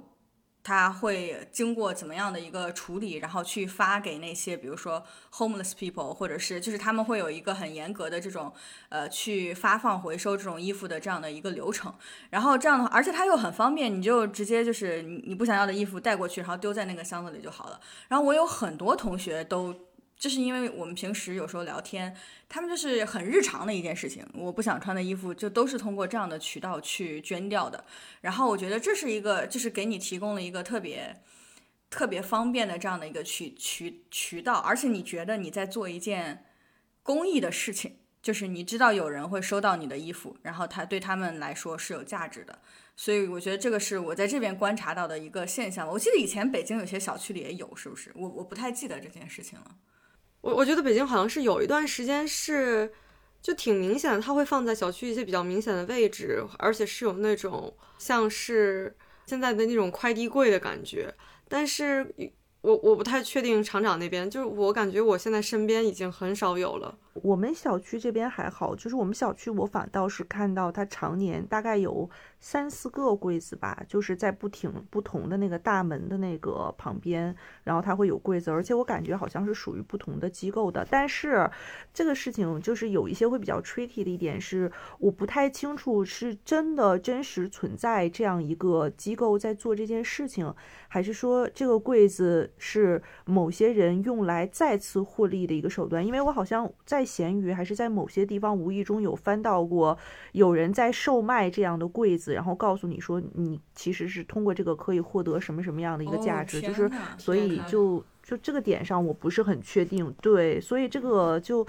[0.63, 8.53] 他会经过怎么样的一个处理，然后去发给那些，比如说 homeless people，或者是就是他们会有一个很严格的这种，
[8.89, 11.93] 呃，去发放回收这种衣服的这样的一个流程。
[12.31, 17.81] 然后这样的话，而且它又很方便，你就直接就是你你不想要的衣服带过去，然后丢在那个箱子里就好了。
[18.09, 19.75] 然后我有很多同学都。
[20.21, 22.15] 就是因为我们平时有时候聊天，
[22.47, 24.23] 他们就是很日常的一件事情。
[24.35, 27.83] 我不想穿的衣服，就都是通过这样的渠道去捐掉的。
[28.21, 31.23] 然后我觉得这是一个，就是给你提供了一个特别
[31.89, 36.45] 特别方便的这样的一个渠渠渠道，而且你觉得你在做一件
[37.03, 42.59] 公益的事情，就是你知道有人会收到你的衣服，然后他对他们来说是有价值的。
[42.95, 45.89] 所以我觉得这个是我在这边观察到的一个现象。
[45.89, 48.13] 我记得以前北京有些小区里也有，是不是？
[48.15, 49.77] 我我不太记得这件事情了。
[50.41, 52.93] 我我觉得北京好像是有一段时间是，
[53.43, 61.15] 就挺明显的，它会放在小区一些比较明显的位置，而且是有那种像是现在的那种快递柜的感觉，
[61.49, 62.15] 但是。
[62.63, 66.95] 我我不太确定厂长那边，就是我感觉我现在身边已经很少有了。
[67.15, 80.87] 我们小区这边还好，就是我们小区我反倒是看到它常年大概有三四个柜子吧，就是在不停不同的那个大门的那个旁边，然后它会有柜子，而且我感觉好像是属于不同的机构的。
[80.91, 81.51] 但是
[81.93, 90.55] 这个事情就是有一些会比较 tricky 的一点是，我不太清楚是真的真实存在这样一个机构在做这件事情，
[90.89, 92.51] 还是说这个柜子。
[92.59, 99.97] 是某些人用来再次获利的一个手段，因为我好像在闲鱼还是在某些地方无意中有翻到过，
[100.33, 111.67] 有人在售卖这样的柜子，然后告诉你说你其实是通过这个可以获得什么什么样的一个价值，就是所以就就这个点上我不是很确定，对，所以这个就。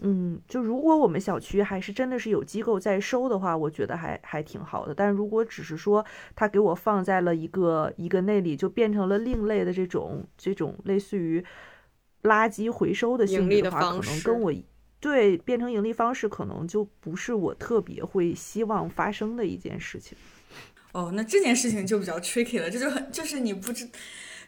[0.00, 4.94] 嗯，就如果我们小区还是真的是有机构在收的话，我觉得还还挺好的。
[4.94, 11.44] 但如果只是说他给我放在了一个一个那里，就变成了另类的这种这种类似于
[12.22, 14.52] 垃圾回收的性质的话，可能跟我
[15.00, 20.16] 对变成盈利方式，可能就不是我特别会希望发生的一件事情。
[20.92, 23.88] 哦，那这件事情就比较 tricky 了，这就很就是你不知。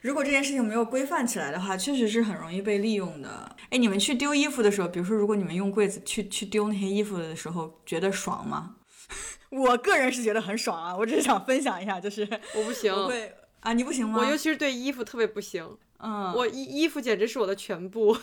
[0.00, 3.56] 如果这件事情没有规范起来的话，确实是很容易被利用的。
[3.70, 8.76] 哎，你们去丢衣服的时候，比如说，如果你们用柜子去去丢那些衣服的时候，觉得爽吗？
[9.50, 12.22] 我个人是觉得很爽啊，我只是想分享一下，就是
[12.54, 14.20] 我不行，我会啊，你不行吗？
[14.20, 18.16] 我尤其是对衣服特别不行，嗯，我衣衣服简直是我的全部。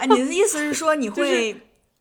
[0.00, 1.60] 哎，你的意思是说你 会？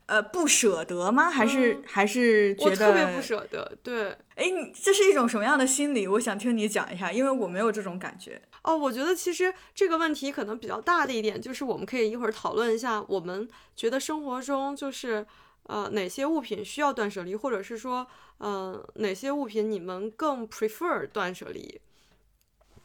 [0.09, 1.29] 呃，不舍得吗？
[1.29, 3.77] 还是还是觉得特别不舍得？
[3.83, 6.07] 对，哎，这是一种什么样的心理？
[6.07, 8.41] 我想听你讲一下，因为我没有这种感觉。
[8.63, 15.23] 哦，我觉得其实这个问题可能比较大的一点，就是我们可以一会儿讨论一下，我们觉得生活中就是
[15.67, 18.07] 呃哪些物品需要断舍离，或者是说
[18.39, 21.79] 呃哪些物品你们更 prefer 断舍离？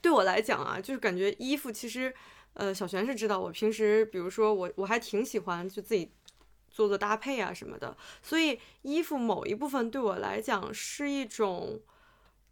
[0.05, 2.13] 对我来讲啊，就是感觉衣服其实
[2.53, 6.11] 呃小璇是知道，我平时比如说我我还挺喜欢就自己。
[6.77, 11.81] 做做搭配啊什么的，所以衣服某一部分对我来讲是一种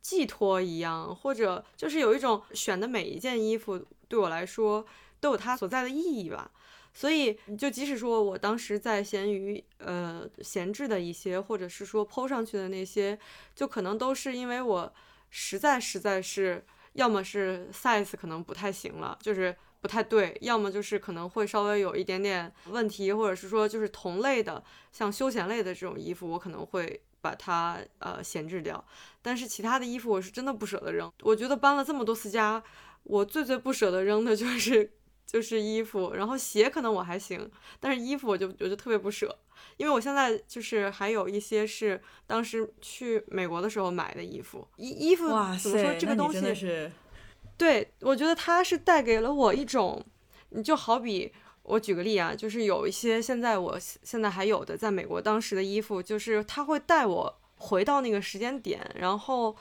[0.01, 4.87] 寄托一样，或者就是有一种选的每一件衣服对我来说
[5.19, 6.53] 都有它所在的意义吧。
[6.95, 13.19] 所以，就即使说我当时在闲鱼呃闲置的一些，或者是说抛上去的那些，
[13.57, 14.93] 就可能都是因为我
[15.31, 28.85] 实在实在是，要么是 size 可能不太行了，就是不太对，要么就是可能会稍微有一点点问题，或者是说就是同类的，像休闲类的这种衣服，我可能会把它呃闲置掉。
[29.21, 31.13] 但是其他的衣服我是真的不舍得扔。
[31.23, 32.63] 我觉得搬了这么多次家，
[33.05, 34.93] 我最最不舍得扔的就是。
[35.25, 37.51] 就是衣服，然后鞋可能我还行，
[37.81, 39.35] 但是衣服我就我就特别不舍，
[39.77, 46.91] 因为我现在就是还有一些是当时去美国的时候买的衣服，衣衣服怎么说这个东西是，
[47.57, 50.05] 对我觉得它是带给了我一种，
[50.51, 59.57] 你就好比我举个例啊，就是有一些现在我现在还有的在美国当时的衣服，就是它会带我回到那个时间点，然后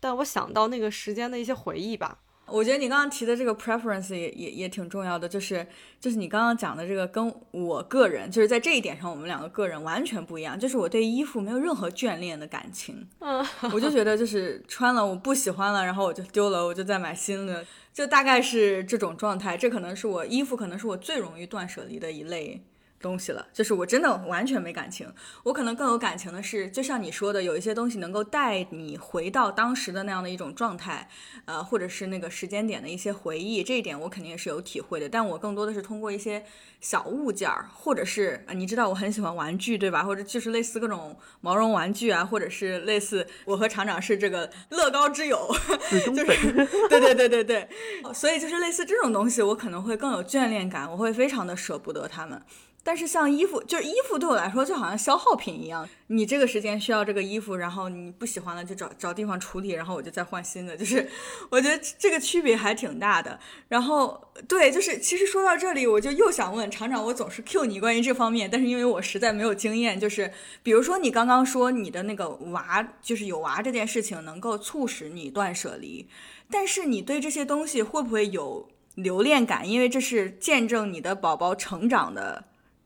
[0.00, 2.20] 带我想到那个时间的一些回忆吧。
[2.46, 5.66] 我觉得你刚刚提的这个 preference 也也也挺重要的，就是
[6.00, 10.58] 就是你刚刚讲的这个跟我个人就是在这一点上，我们两个个人完全不一样。
[10.58, 19.56] 就是我对衣服没有任何眷恋的感情，嗯， 我就觉得就是穿了我不喜欢了，然后我就丢了，我就再买新的，就大概是这种状态。
[19.56, 22.62] 这可能是我衣服可能是我最容易断舍离的一类。
[23.02, 25.12] 东西了，就是我真的完全没感情。
[25.42, 31.08] 我可能更有感情的是，就像你说的，有一些东西能够带你回到当时的那样的一种状态，
[31.44, 35.08] 呃，或者是那个时间点的一些回忆，这一点我肯定也是有体会的。
[35.08, 36.44] 但我更多的是通过一些
[36.80, 40.04] 小物件儿，或者是你知道我很喜欢玩具，对吧？
[40.04, 45.50] 或者就是类似各种毛绒玩具啊，或者是类似我和厂长是这个乐高之友，
[45.90, 47.68] 就是对对对对对，
[48.14, 52.40] 所以就是类似这种东西，我可能会更有眷恋感，我会非常的舍不得他们。
[52.84, 61.08] 但是像衣服，就是衣服对我来说就好像消耗品一样，你这个时间需要这个衣服，然后你不喜欢了就找找地方处理，然后我就再换新的，就是
[61.48, 63.38] 我觉得这个区别还挺大的。
[63.68, 70.32] 然后对，就是其实说到这里，我就又想问厂长，我总是 Q 你关于这方面，但是因为我实在没有经验，就是
[70.64, 76.08] 比如说你刚刚说你的那个娃，就是有娃这件事情能够促使你断舍离，
[76.50, 79.68] 但是你对这些东西会不会有留恋感？
[79.68, 82.42] 因为这是见证你的宝宝成长的。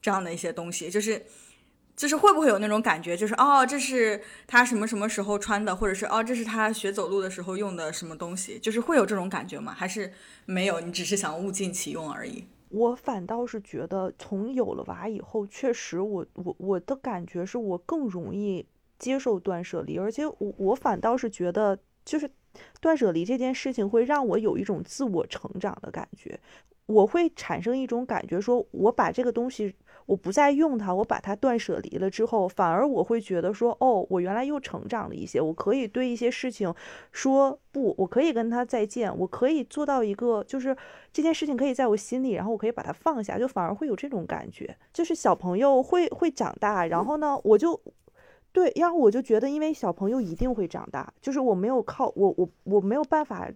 [0.07, 1.21] 这样的一些东西，就是，
[1.97, 9.75] 就是会不会有那种感觉，就是哦，这是他什么什么时候穿的，或者是哦，这是他学走路的时候用的什么东西，就是会有这种感觉吗？
[9.77, 10.13] 还是
[10.45, 10.79] 没有？
[10.79, 12.45] 你只是想物尽其用而已。
[12.69, 18.65] 我反倒是觉得，从有了娃以后，确实，我我我的感觉是我更容易
[19.01, 22.31] 接受断舍离，而且我我反倒是觉得，就是
[22.81, 26.39] 断舍离这件事情会让我有一种自我成长的感觉，
[26.87, 29.75] 我会产生一种感觉，说我把这个东西。
[30.07, 36.73] 我不再用它，我把它断舍离了之后，反而我会觉得说，哦，我原来又成长了一些，我可以对一些事情
[37.13, 40.77] 说不，我可以跟他再见，我可以做到一个，就是
[41.13, 47.81] 这件事情可以在我心里，然后我可以把它放下，就反而会有这种感觉，就是小朋友会会长大，然后呢，我就
[48.53, 53.51] 对，然后我就觉得，因为小朋友一定会长大，就是我没有靠我我我没有办法。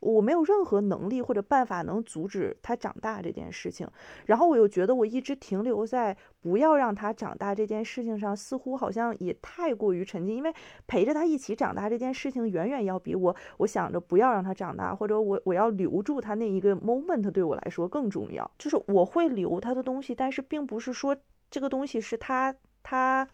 [0.00, 3.88] 我没有任何能力或者办法能阻止他长大这件事情，
[4.26, 10.52] 然后我又觉得我一直停留在不要让他长大这件事情上，似乎好像也太过于沉浸，因为
[10.86, 18.50] 陪着他一起长大这件事情远远要比我我想着不要让他长大，或者我我要留住他那一个 moment 对我来说更重要。
[18.58, 21.16] 就是我会留他的东西，但是并不是说
[21.50, 23.26] 这个东西是他他，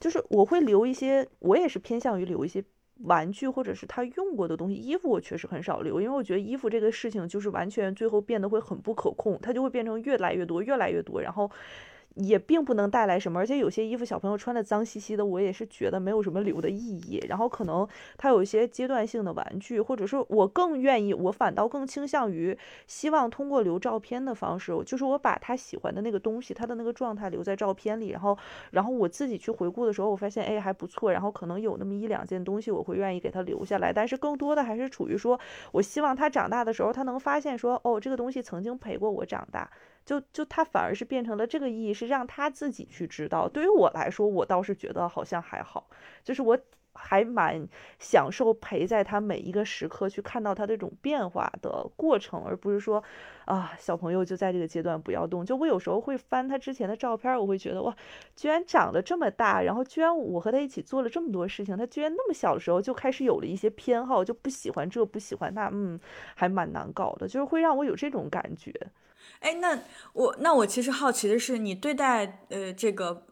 [0.00, 2.64] 就是我会留一些，我也是偏向于留一些。
[3.02, 11.50] 玩具或者是他用过的东西，衣服我确实很少留，因为我觉得衣服这个事情就是完全最后变得会很不可控，它就会变成越来越多，越来越多，然后。
[12.14, 17.24] 也并不能带来什么，而且有些衣服小朋友穿的脏兮兮的，我也是觉得没有什么留的意义。
[17.28, 28.36] 然后可能他有一些阶段性的玩具，或者说我更愿意，我反倒更倾向于希望通过留照片的方式，就是我把他喜欢的那个东西，他的那个状态留在照片里，然后
[28.72, 35.38] 然后我自己去回顾的时候，我发现哎还不错，然后可能有那么一两件东西我会愿意给他留下来，但是更多的还是处于说
[35.72, 39.70] 我希望他长大的时候，他能发现说哦这个东西曾经陪过我长大。
[40.04, 43.48] 就就他反而是变成了这个意义，是让他自己去知道。
[43.48, 45.88] 对于我来说，我倒是觉得好像还好，
[46.24, 46.58] 就是我
[46.94, 47.66] 还蛮
[47.98, 53.02] 享受陪在他每一个时刻，去看到他这种变化的过程，而不是说
[53.46, 55.44] 啊，小朋友就在这个阶段不要动。
[55.44, 57.96] 就我有时候会翻他之前的照片，我会觉得哇，
[58.36, 65.98] 居然长得这么大，然后居然我和他一起做了这么多事情，他居然那么小的时候就开始有了一些偏好，就不喜欢这不喜欢那，嗯，
[66.34, 68.74] 还蛮难搞的，就是会让我有这种感觉。
[69.40, 69.78] 哎，那
[70.12, 73.26] 我那我其实好奇的是，你对待呃这个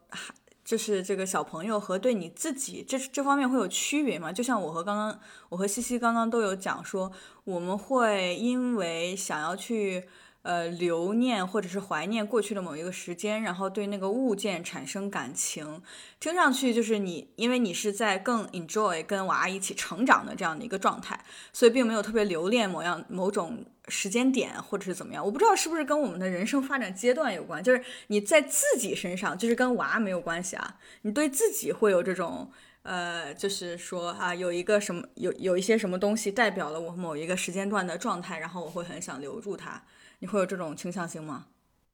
[0.64, 4.32] 就是这个小朋友和对你自己这这方面会有区别吗？
[4.32, 7.10] 就像我和刚刚我和西西刚刚都有讲说，
[7.44, 10.04] 我们会因为想要去
[10.42, 15.82] 呃，留念或者是怀念过去的某一个时间，然后对那个物件产生感情，
[16.18, 25.22] 听上去就是你，因为你是在更 enjoy 跟娃一起成长的这样的一个状态，所以并没有特别留恋某样某种时间点或者是怎么样。
[25.22, 32.50] 我不知道是不是跟我们的人生发展阶段有关，就是你在自己身上，就是跟娃没有关系啊，你对自己会有这种。
[32.82, 39.82] 呃，就是说啊，有一个什么，有有一些什么东西代表了我某一个时间段的状态，然后我会很想留住它。
[40.20, 41.44] 你会有这种倾向性吗？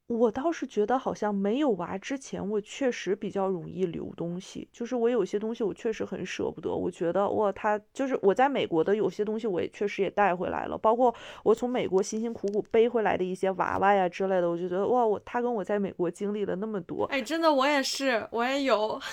[0.08, 4.68] 我倒是觉得好像没有娃之前，我确实比较容易留东西。
[4.72, 6.72] 就是我有些东西我确实很舍不得。
[6.72, 14.48] 我觉得哇，他就是我在美国的有些东西，我也确实也带回来了，包括我从美国辛辛苦苦背回来的一些娃娃呀之类的。
[14.48, 17.04] 我就觉得哇，我他跟我在美国经历了那么多。
[17.06, 19.00] 哎，真的，我也是，我也有。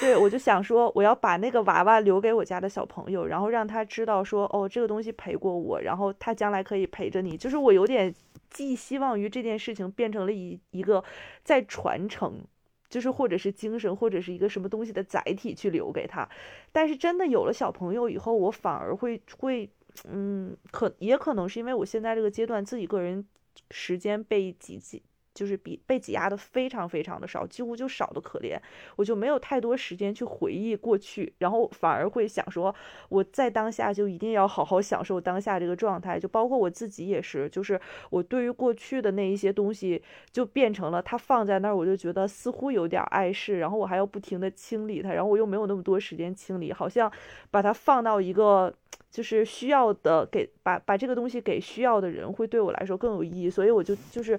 [0.00, 7.36] 对，我就想说，我要把那个娃娃留给我家的小朋友，然后让他知道说，哦，这个东西陪过我，然后他将来可以陪着你。
[7.36, 8.12] 就是我有点
[8.52, 11.02] 寄希望于这件事情变成了一一个
[11.42, 12.44] 在传承，
[12.88, 16.28] 就是或者是精神或者是一个什么东西的载体去留给他。
[16.70, 19.68] 但是真的有了小朋友以后，我反而会会，
[20.06, 23.26] 嗯，可也可能是因为我现在这个阶段自己个人
[23.70, 25.02] 时间被挤挤。
[25.34, 28.58] 就是比被挤压的非常非常的少，几乎就少的可怜，
[28.96, 32.74] 我就没有太多时间去回忆过去，然后反而会想说，
[33.08, 37.80] 我在当下就一定要好好享受当下这个状态，就包括我自己也是，就是
[38.10, 47.10] 我对于过去的那一些东西，就变成了它放在那儿，我就觉得似乎有点碍事，然后我还要不停的清理它，然后我又没有那么多时间清理，好像
[47.50, 48.72] 把它放到一个
[49.10, 54.38] 就是需要的给把把这个东西给需要的人，会对我来说更有意义，所以我就就是。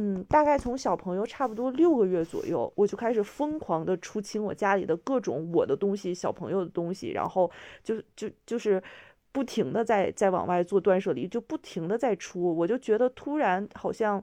[0.00, 7.50] 嗯，大概从小朋友差不多六个月左右，我就开始疯狂的出清我家里的各种我的东西、小朋友的东西，然后
[7.82, 8.80] 就就就是
[9.32, 12.56] 不停的在在往外做断舍离，就不停的在出。
[12.56, 14.22] 我就觉得突然好像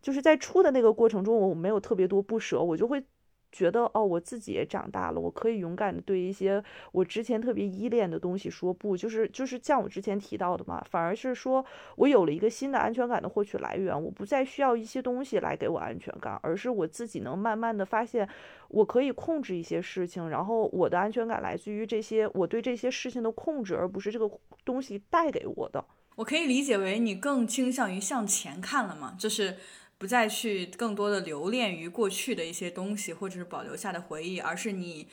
[0.00, 3.04] 就是在出的那个过程中，我没有特别多不舍，我就会。
[3.52, 11.64] 觉得哦，我自己也长大了，我可以勇敢的对一些我之前特别依恋的东西说不，就是就是像我之前提到的嘛，反而是说
[11.96, 18.26] 我有了一个新的安全感的获取来源，我不再需要一些东西来给我安全感，而是我自己能慢慢的发现，
[18.68, 24.30] 我可以控制一些事情，然后我的安全感来自于这些我对这些事情的控制，而不是这个
[24.64, 25.84] 东西带给我的。
[26.16, 29.14] 我可以理解为你更倾向于向前看了吗？
[29.18, 29.56] 就是。
[30.02, 35.06] 不再去更多的留恋于过去的一些东西，或者是保留下的回忆，而是你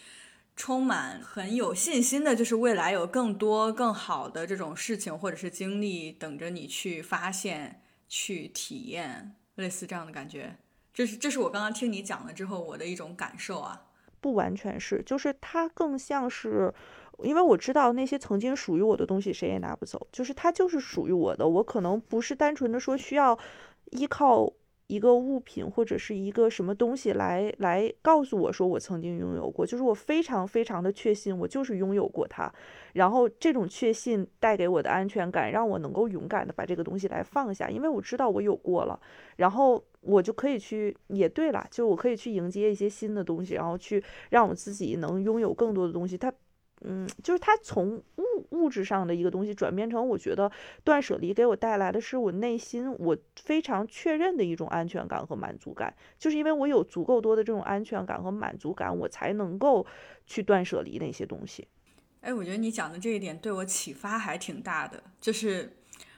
[0.56, 10.56] 充满很有信心的，就是未来有更多更好的这种事情或者是经历等着你去发现、去体验，类似这样的感觉。
[10.92, 13.86] 这是这是我刚刚听你讲了之后我的一种感受啊。
[14.20, 16.74] 不完全是，就是它更像是，
[17.22, 21.48] 因为我知道那些曾经属于我的东西谁也拿不走，就是它就是属于我的。
[21.48, 23.38] 我可能不是单纯的说需要
[23.92, 24.52] 依靠。
[24.90, 32.52] 一个物品或者是一个什么东西来来告诉我说我曾经拥有过，就是我非常非常的确信我就是拥有过它，
[32.94, 39.00] 然后这种确信带给我的安全感，让我能够勇敢的把这个东西来放下，因为我知道我有过了，
[39.36, 46.34] 然后我就可以去，也对了，就我可以去迎接一些新的东西，然后去让我自己能拥有更多的东西，它。
[46.82, 50.50] 嗯，就是它从物物质上的一个东西转变成，我觉得
[50.84, 59.86] 断舍离给我带来的是我内心我非常确认的一种安全感和满足感，就是因为我有足够多的这种安全感和满足感，我才能够
[60.26, 61.68] 去断舍离那些东西。
[62.22, 65.78] 哎，我觉得你讲的这一点对我启发还挺大的，就是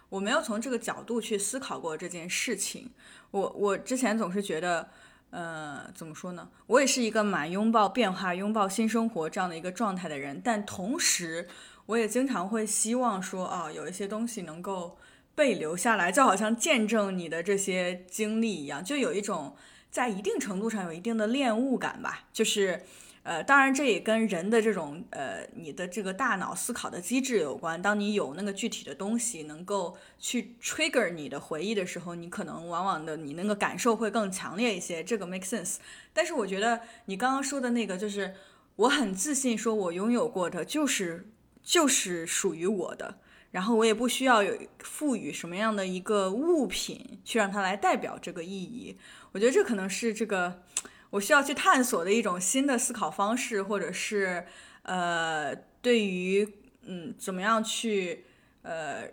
[0.09, 2.91] 我没有从这个角度去思考过这件事情。
[3.31, 4.89] 我我之前总是觉得。
[5.31, 6.47] 呃，怎么说呢？
[6.67, 11.47] 我也是一个蛮拥抱变化、拥抱新生活这样的一个状态的人，但同时，
[11.87, 14.97] 我也经常会希望说，啊，有一些东西能够
[15.33, 19.55] 被留下来，就好像见证你的这些经历一样，就有一种
[19.89, 22.83] 在一定程度上有一定的恋物感吧，就是。
[23.23, 27.79] 呃，当然，这也跟人的这种呃，你的这个大脑思考的机制有关。
[27.79, 35.03] 当你有那个具体的东西能够去 trigger 你的回忆的时候，你可能往往的你那个感受会更强烈一些。
[35.03, 35.75] 这个 make sense。
[36.13, 38.33] 但是我觉得你刚刚说的那个，就是
[38.75, 41.29] 我很自信说我拥有过的就是
[41.61, 43.19] 就是属于我的，
[43.51, 48.97] 然后我也不需要有赋予什么样的一个物品去让它来代表这个意义。
[49.31, 50.63] 我觉得这可能是这个。
[51.11, 54.45] 我需要去探索的一种新的思考方式，或者是，
[54.83, 56.47] 呃，对于，
[56.85, 58.25] 嗯，怎么样去，
[58.63, 59.03] 呃，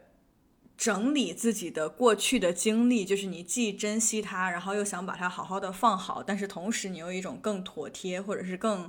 [0.77, 8.89] 整理自己的过去的经历，就是你既珍惜它，然后又想把它好好的放好，但是同时你有一种更妥帖，或者是更，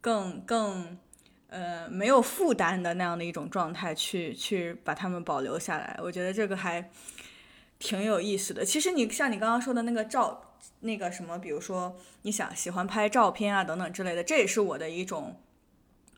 [0.00, 0.98] 更更，
[1.48, 5.98] 呃没有负担的那样的一种状态去去把它们保留下来。
[6.02, 6.90] 我觉得这个还
[7.78, 8.62] 挺有意思的。
[8.64, 10.45] 其实你像你刚刚说的那个照
[10.80, 15.40] 那个什么，比如说你想喜欢拍照片啊等等之类的，这也是我的一种。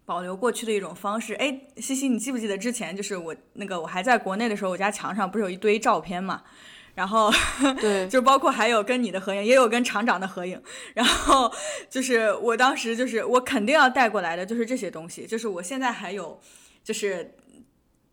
[0.05, 6.43] 保留过去的一种方式，哎，西西，你记不记得之前就是我那个我还在国内的时候，我家墙上不是有一堆照片嘛？
[6.95, 7.31] 然后
[7.79, 10.63] 对， 就包括还有跟你的合影，也有跟厂长的合影。
[10.95, 11.53] 然后
[11.91, 16.41] 就是我当时就是我肯定要带过来的，就是这些东西，就是我现在还有，
[16.83, 17.35] 就是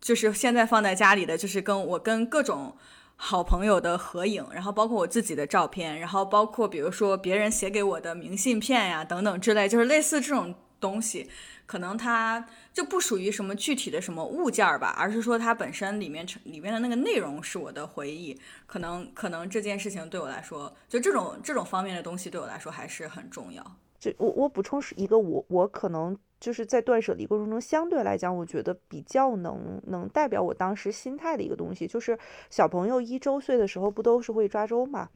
[0.01, 2.75] 就是现在放在家里的，就是跟我跟各种
[3.15, 11.29] 好朋友的合影，然后包括我自己的照片，然后包括比如说别人写给我的明信片呀等等之类，就是类似这种东西。
[11.65, 18.39] 可能它就不属于什么具体的什么物件儿吧，而是说它本身里面里面的那个内容是我的回忆。
[18.67, 23.63] 可能可能这件事情对我来说，就这种这种方面的东西对我来说还是很重要。
[23.99, 26.15] 就我我补充是一个我我可能
[26.45, 32.15] 就是在断舍离过程中相对来讲，我觉得比较能能代表我当时心态的一个东西，就是
[32.51, 35.09] 小朋友一周岁的时候不都是会抓周嘛。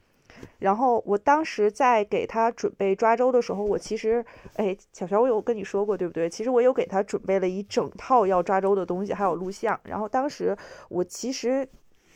[0.58, 4.26] 然后我当时在给他准备抓周的时候，我其实，
[4.56, 6.28] 哎，小乔，我有跟你说过对不对？
[6.28, 9.80] 其实我有给他准备了一整套要抓周的东西，还有录像。
[9.84, 10.58] 然后当时
[10.90, 11.70] 我其实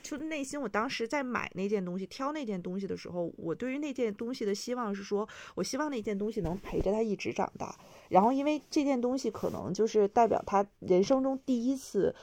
[0.03, 7.75] 就内心，我当时在买那件东西、挑那件东西的时候，我对于那件东西的希望是说，我希望那件东西能陪着他一直长大。
[8.09, 12.13] 然后因为这件东西可能就是代表他人生中第一次。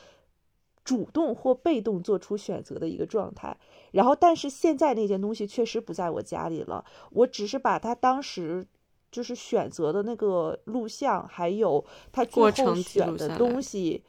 [0.82, 3.54] 主动或被动做出选择的一个状态，
[3.92, 6.84] 然后，但是现在那件东西确实不在我家里了。
[7.10, 8.66] 我只是把他当时
[9.12, 14.02] 就是选择的那个录像，还有他最后选的东西，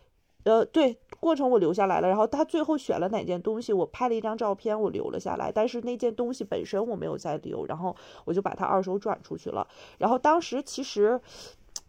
[0.44, 2.10] 呃，对，过程我留下来了。
[2.10, 5.50] 然后他最后选了哪件东西，我拍了一张照片，我留了下来。
[5.50, 7.96] 但是那件东西本身我没有再留，然后
[8.26, 9.66] 我就把它二手转出去了。
[10.00, 11.22] 然后当时其实。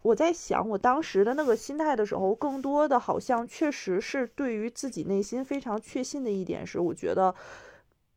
[0.01, 7.33] 我在想，我当时的那个心态的时候，更多的好像确实是对于自己内心非常确信的一点是，我觉得，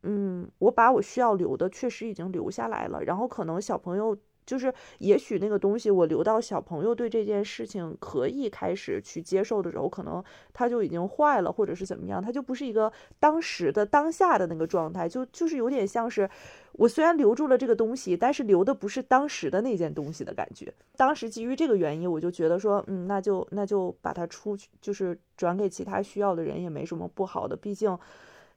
[0.03, 4.17] 嗯，我把我需要留的确实已经留下来了，然后可能小朋友。
[4.47, 10.23] 就是，也许那个东西我留到小朋友对这件事情可以开始去接受的时候，可能
[10.53, 16.29] 他就已经坏了，或者是怎么样，他就不是一个当时的当下的那个状态，就就是有点像是
[16.71, 20.73] 我虽然留住了这个东西，但是留的不是当时的那件东西的感觉。
[20.95, 27.99] 当时基于这个原因，我就觉得说，嗯，那就那就把它出去，就是转给其他需要的人也没什么不好的，毕竟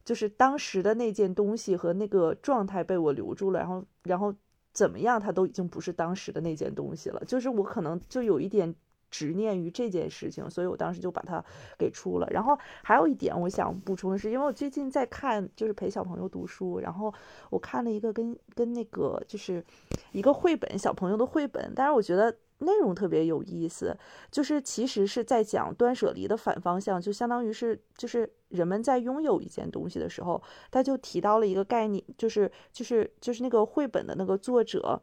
[0.04, 4.32] 就是当时的那件东西和那个状态被我留住了，然后然后。
[4.72, 7.22] 怎么样，它都已经不是当时的那件东西了。
[7.26, 8.74] 就是我可能就有一点
[9.10, 11.44] 执念于这件事情，所以我当时就把它
[11.78, 12.26] 给出了。
[12.30, 17.12] 然后还有一点我想补充的是，因为我最近在看，就是陪小朋友读书，然后
[17.50, 19.64] 我看了一个跟跟那个就是
[20.12, 22.36] 一个绘本，小朋友的绘本，但是我觉得。
[22.60, 23.94] 内容特别有意思，
[24.30, 35.00] 就是其实是在讲断舍离的反方向，就相当于是就是人们在拥有一件东西的时候，他就提到了一个概念，就是就是就是那个绘本的那个作者，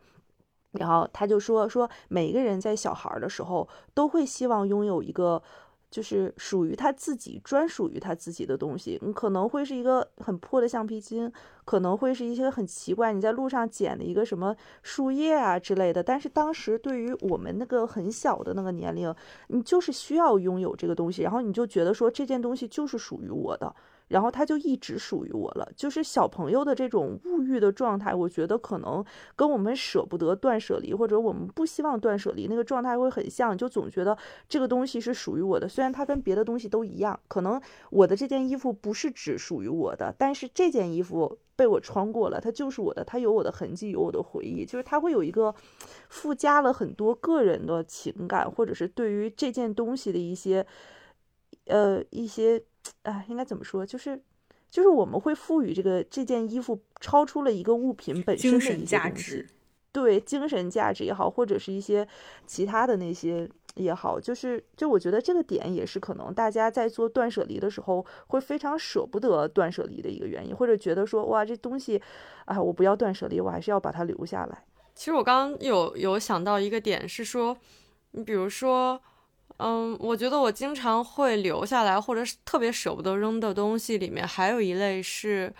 [0.72, 5.42] 然后他就说说每个人在小孩的时候都会希望拥有一个。
[5.90, 11.32] 就是属于他自己、专属于他自己的东西，你可能会是一个很破的橡皮筋，
[11.64, 16.04] 可能会是一些很奇怪你在路上捡的一个什么树叶啊之类的。
[16.04, 19.14] 但是当时对于我们那个很小的那个年龄，
[19.48, 23.74] 你就是需要拥有这个东西，然后你就觉得说这件东西就是属于我的。
[24.08, 29.04] 然后它就一直属于我了，就是小朋友的这种物欲的状态，我觉得可能
[29.36, 45.54] 跟我们舍不得断舍离，或者我们不希望断舍离那个状态会很像，就总觉得这个东西是属于我的，虽然它跟别的东西都一样，可能我的这件衣服不是只属于我的，但是这件衣服被我穿过了，它就是我的，它有我的痕迹，有我的回忆，就是它会有一个
[46.08, 50.66] 附加了很多个人的情感，或者是对于这件东西的一些，
[51.66, 52.64] 呃，一些。
[53.04, 53.86] 哎，应该怎么说？
[53.86, 54.22] 就是，
[54.70, 59.48] 就是我们会赋予这个这件衣服超出了一个物品本身的价值，
[59.92, 62.08] 对精神价值也好，或者是一些
[62.46, 72.02] 其他的那些也好，就是就我觉得这个点也是可能大家在做断舍离的时候会非常舍不得断舍离的一个原因，或者觉得说哇这东西，
[72.46, 74.64] 啊我不要断舍离，我还是要把它留下来。
[74.94, 77.58] 其实我刚刚有有想到一个点是说，
[78.12, 79.02] 你比如说。
[79.60, 85.52] 嗯，我觉得我经常会留下来，或者是特别舍不得扔的东西里面，还有一类是，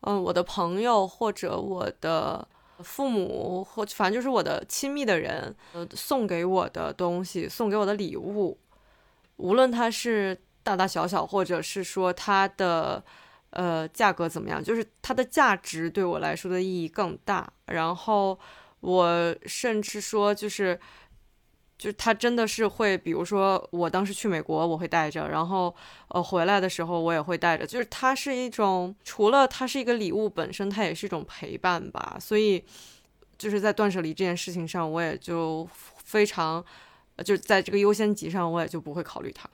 [0.00, 2.48] 嗯，我的朋友或者我的
[2.78, 8.56] 父母，或反正就是我的亲密的人，呃，送给我的东西，送给我的礼物，
[9.36, 13.04] 无论它是大大小小，或者是说它的，
[13.50, 17.52] 呃，价格怎么样，就是它的价值对我来说的意义更大。
[17.66, 18.38] 然后
[18.80, 20.80] 我甚至说，就是。
[21.82, 25.74] 就是它真的是会，比如说我当时去美国，我会带着，然后
[26.10, 32.16] 呃回来的时候我也会带着，就是它是一种除了它是一个礼物本身，它也是一种陪伴吧。
[32.20, 32.64] 所以
[33.36, 35.68] 就是在断舍离这件事情上，我也就
[36.04, 36.64] 非常，
[37.24, 39.50] 就在这个优先级上，我也就不会考虑它。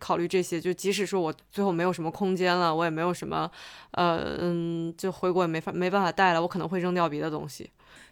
[0.00, 3.48] 考虑这些，就即使说我最后没有什么空间了，我也没有什么，
[3.92, 7.70] 呃嗯，就回国也没法没办法带了，我可能会扔掉别的东西。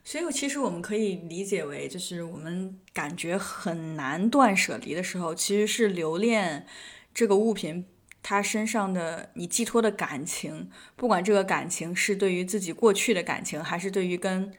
[0.08, 6.66] 所以其实我们可以理解为，就是我们感觉很难断舍离的时候，其实是留恋
[7.12, 7.84] 这个物品
[8.22, 14.50] 它身上的你寄托的感情，不管这个感情是对于自己过去的感情，还是对于跟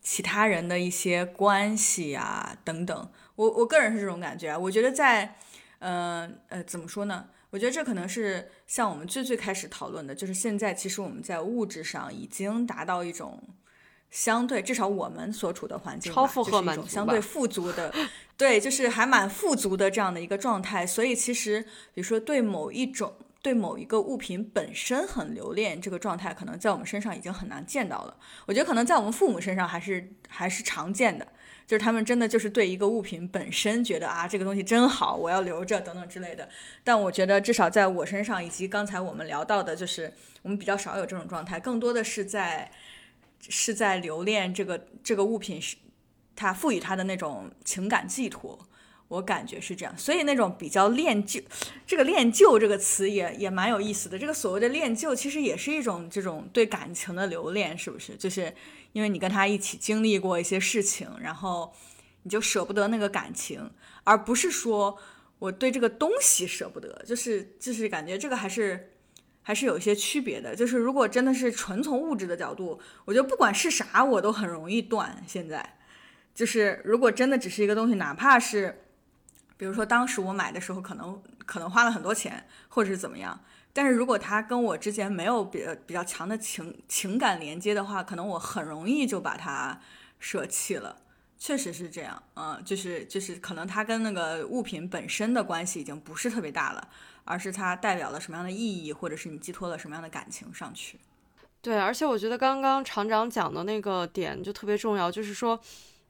[0.00, 3.10] 其他人的一些关系啊等等。
[3.34, 5.36] 我我个人是这种感觉啊，我觉得在。
[5.80, 7.28] 嗯呃，怎么说呢？
[7.50, 13.38] 我觉得这可能是像我们最最开始讨论的，就是现在其实我们在物质上已经达到一种
[14.16, 17.92] 相对，至少我们所处的环境，超负荷满足，相对富足的，
[18.34, 20.86] 对，就是还蛮富足的这样的一个状态。
[20.86, 21.60] 所以其实，
[21.92, 28.16] 比如说对某一种、对某一个物品本身很留恋，这个状态可能在我们身上已经很难见到了。
[28.46, 31.28] 我觉得可能在我们父母身上还是还是常见的。
[31.66, 36.48] 就是他们真的就是对一个物品本身觉得啊，这个东西真好，我要留着等等之类的。
[36.84, 40.10] 但我觉得至少在我身上，以及刚才我们聊到的，就是
[40.42, 42.70] 我们比较少有这种状态，更多的是在
[43.48, 45.76] 是在留恋这个这个物品是
[46.34, 48.58] 它赋予它的那种情感寄托。
[49.08, 51.40] 我感觉是这样，所以那种比较恋旧，
[51.86, 54.18] 这个恋旧这个词也也蛮有意思的。
[54.18, 58.16] 这个所谓的恋旧，其实也是一种这种对感情的留恋，是不是？
[58.16, 58.52] 就是
[58.92, 61.72] 因为你跟他一起经历过一些事情，然后
[62.24, 63.70] 你就舍不得那个感情，
[64.02, 64.98] 而不是说
[65.38, 68.90] 我对这个东西舍不得，就是就是感觉这个还是
[69.46, 70.56] 还是有一些区别的。
[70.56, 75.22] 就是如果真的是纯从物质的角度，我觉得不管是啥，我都很容易断。
[75.24, 75.78] 现在
[76.34, 78.82] 就是如果真的只是一个东西，哪怕是。
[79.58, 83.40] 比如说，当时我买的时候，可能可能花了很多钱，或者是怎么样。
[83.72, 89.80] 但是如果它跟我之前没有比比较强的情情感连接的话，可能我很容易就把它
[90.18, 90.94] 舍弃了。
[91.38, 96.88] 确实是这样，嗯，就是就是可能它跟那个物品本身的关系已经不是特别大了，
[97.26, 100.98] 而是它代表了什么样的意义，或者是你寄托了什么样的感情上去。
[101.60, 105.60] 对，而且我觉得刚刚厂长讲的那个点就特别重要，就是说，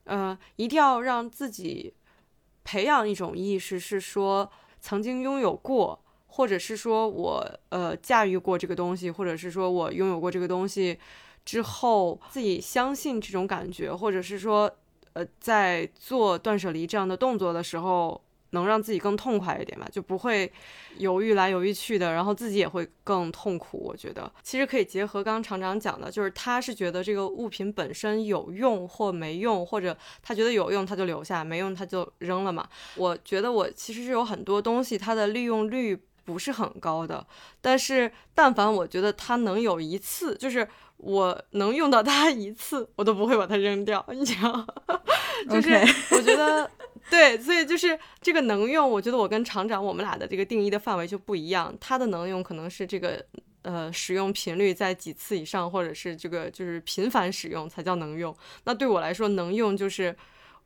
[0.05, 1.93] 呃，一定要让自己。
[2.69, 4.51] 培养一种意识，是说
[4.81, 5.97] 曾经拥有过，
[6.27, 10.99] 或者是说我呃驾驭过这个东西，或者是说我拥有过这个东西
[11.45, 14.69] 之后，自己相信这种感觉，或者是说
[15.13, 18.21] 呃在做断舍离这样的动作的时候。
[18.57, 20.51] 能让自己更痛快一点吧，就不会
[20.97, 23.77] 犹豫来犹豫去的，然后自己也会更痛苦。
[23.77, 32.67] 我觉得其实可以结合刚刚厂长讲的，就是他是觉得这个物品本身有用或没用，或者他觉得有用他就留下，没用他就扔了嘛。
[32.95, 35.95] 我觉得我其实是有很多东西它的利用率
[36.25, 37.25] 不是很高的，
[37.61, 40.67] 但是但凡我觉得它能有一次，就是
[40.97, 44.05] 我能用到它一次，我都不会把它扔掉。
[44.11, 44.65] 你知道，
[45.49, 45.73] 就是
[46.11, 46.69] 我觉得。
[47.09, 51.73] 对，所以就是这个能用，我觉得我跟厂长我们俩的这个定义的范围就不一样。
[51.79, 53.23] 他的能用可能是这个
[53.61, 58.35] 呃使用频率在几次以上，或者是这个就是频繁使用才叫能用。
[58.65, 60.13] 那对我来说，能用就是。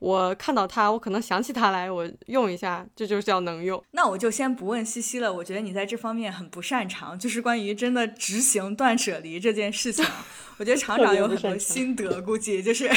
[0.01, 3.81] 我看到它，我可能想起它来，我用一下，这就叫能用。
[3.91, 10.03] 那我就先不问西西了，我觉得你在这方面很不擅长，就是关于真的执行断舍离这件事情，
[10.57, 12.89] 我觉得厂长有很多心得，估计就是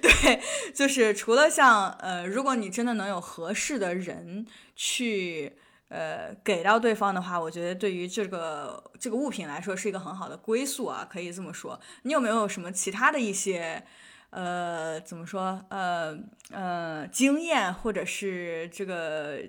[0.00, 0.40] 对，
[0.74, 5.52] 就是除了像呃，如果你真的能有合适的人去
[5.88, 11.78] 呃给到对方的话，我觉得对于这个这个物品来说是一个很好的归宿啊，可以这么说。
[12.04, 13.84] 你有没有什么其他的一些？
[14.30, 15.64] 呃，怎么说？
[15.70, 16.18] 呃
[16.50, 19.40] 呃，经验或者是这个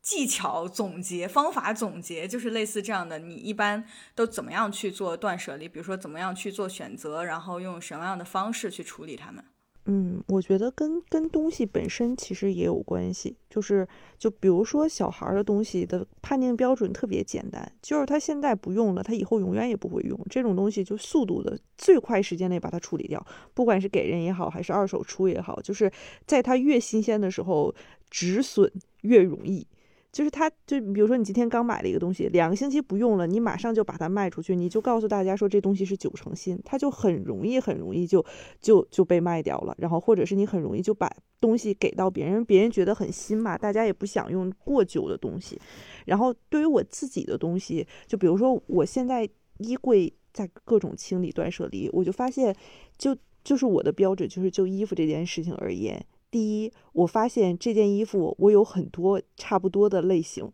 [0.00, 3.18] 技巧总结、方法总结，就是类似这样的。
[3.18, 3.84] 你一般
[4.14, 5.68] 都怎么样去做断舍离？
[5.68, 9.44] 比如说，怎么样去做选择，然后用什么样的方式去处理它们？
[9.86, 25.90] 嗯，我觉得跟跟东西本身其实也有关系，就是就比如说小孩的东西的判定标准特别简单，就是他现在不用了，他以后永远也不会用这种东西，就速度的最快时间内把它处理掉，不管是给人也好，还是二手出也好，就是
[26.26, 27.74] 在他越新鲜的时候
[28.08, 28.70] 止损
[29.00, 29.66] 越容易。
[30.12, 38.22] 就是他，就比如说你今天刚买了一个东西，两个星期不用了，你马上就把它卖出去，你就告诉大家说这东西是九成新，它就很容易很容易就
[38.60, 39.74] 就就被卖掉了。
[39.78, 41.10] 然后或者是你很容易就把
[41.40, 45.58] 东西给到别人，别人觉得很新嘛，大家也不想用过久的东西。
[46.04, 49.26] 然后对于我自己的东西，就比如说我现在
[49.58, 52.54] 衣柜在各种清理断舍离，我就发现，
[52.98, 56.04] 就就是我的标准就是就衣服这件事情而言。
[56.32, 60.46] 第一，我发现这件衣服我有很多差不多的类型；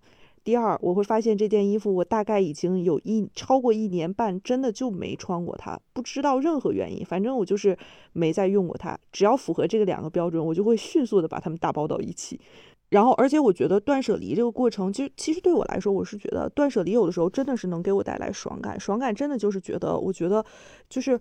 [0.42, 7.78] 第二，我会发现这件衣服我大概已经有一超过一年半，真的就没穿过它，不知道任何原因，反正我就是
[8.12, 8.98] 没再用过它。
[9.12, 12.40] 只要符合这个两个标准，我就会迅速的把它们打包到一起。
[12.88, 18.80] 然后，而且我觉得断舍离这个过程，就其实对我来说，我是觉得断舍离有的时候真的是能给我带来爽感。
[18.80, 20.44] 爽感真的就是觉得，我觉得
[20.88, 21.20] 就是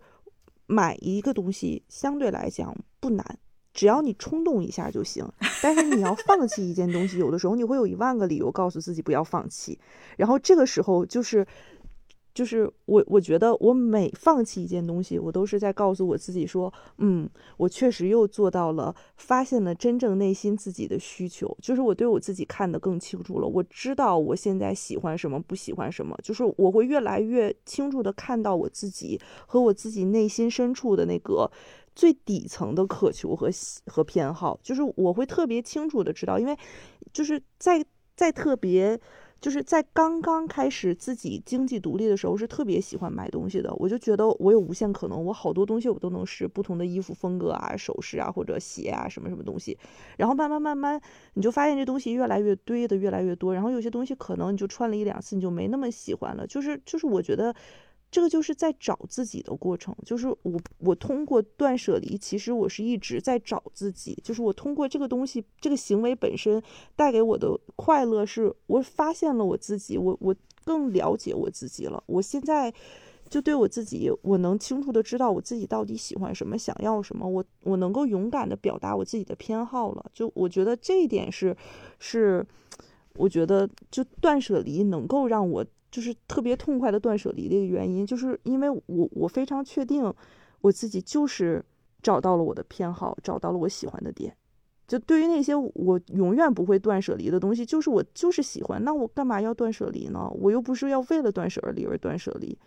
[0.66, 3.38] 买一个东西相对来讲不难。
[3.78, 5.24] 只要你冲动一下就行，
[5.62, 9.78] 但是你要放弃一件东西，有的时候你会有一万个理由告诉自己不要放弃，
[10.18, 11.46] 然后这个时候就是。
[12.38, 21.58] 就是我，我觉得我每放弃一件东西，我都是在告诉我自己说，嗯，我确实又做到了，发现了真正内心自己的需求。
[21.60, 26.16] 就是我对我自己看得更清楚了，我知道我现在喜欢什么，不喜欢什么。
[26.22, 31.50] 就是我会越来越清楚的看到我自己和我自己内心深处的那个
[31.98, 33.50] 最底层的渴求和
[33.88, 34.60] 和偏好。
[34.62, 36.56] 就是我会特别清楚的知道，因为
[37.12, 37.84] 就是在
[38.16, 39.00] 在特别。
[39.40, 43.72] 就是在刚刚开始自己经济独立的时候，是特别喜欢买东西的。
[43.76, 49.78] 我就觉得我有无限可能，我好多东西我都能试，不同的衣服风格啊、首饰啊或者鞋啊什么什么东西。
[50.18, 51.00] 然后慢慢慢慢，
[51.36, 53.54] 你就发现这东西越来越堆的越来越多。
[53.54, 56.48] 然后有些东西可能你就穿了一两次，你就没那么喜欢了。
[56.48, 57.54] 就是就是，我觉得。
[58.10, 66.64] 这个就是在找自己的过程，就是我我通过断舍离，其实我是一直在找自己，就是我通过这个东西，这个行为本身
[66.96, 70.34] 带给我的快乐，是我发现了我自己，我我
[70.64, 72.02] 更了解我自己了。
[72.06, 72.74] 我现在
[73.30, 80.06] 就对我自己，我能清楚的知道我自己到底喜欢什么，想要什么，我我能够勇敢的表达我自己的偏好了。
[80.14, 81.56] 就我觉得这一点是
[82.00, 82.48] 是，
[83.16, 85.66] 我觉得就断舍离能够让我。
[85.92, 90.14] 就是特别痛快的断舍离的一个原因，就是因为我我非常确定
[90.62, 91.64] 我自己就是
[92.02, 94.36] 找到了我的偏好，找到了我喜欢的点。
[94.88, 100.30] 就对于那些我永远不会断舍离的东西，就是我就是喜欢，那我干嘛要断舍离呢？
[100.40, 102.58] 我又不是要为了断舍离而断舍离。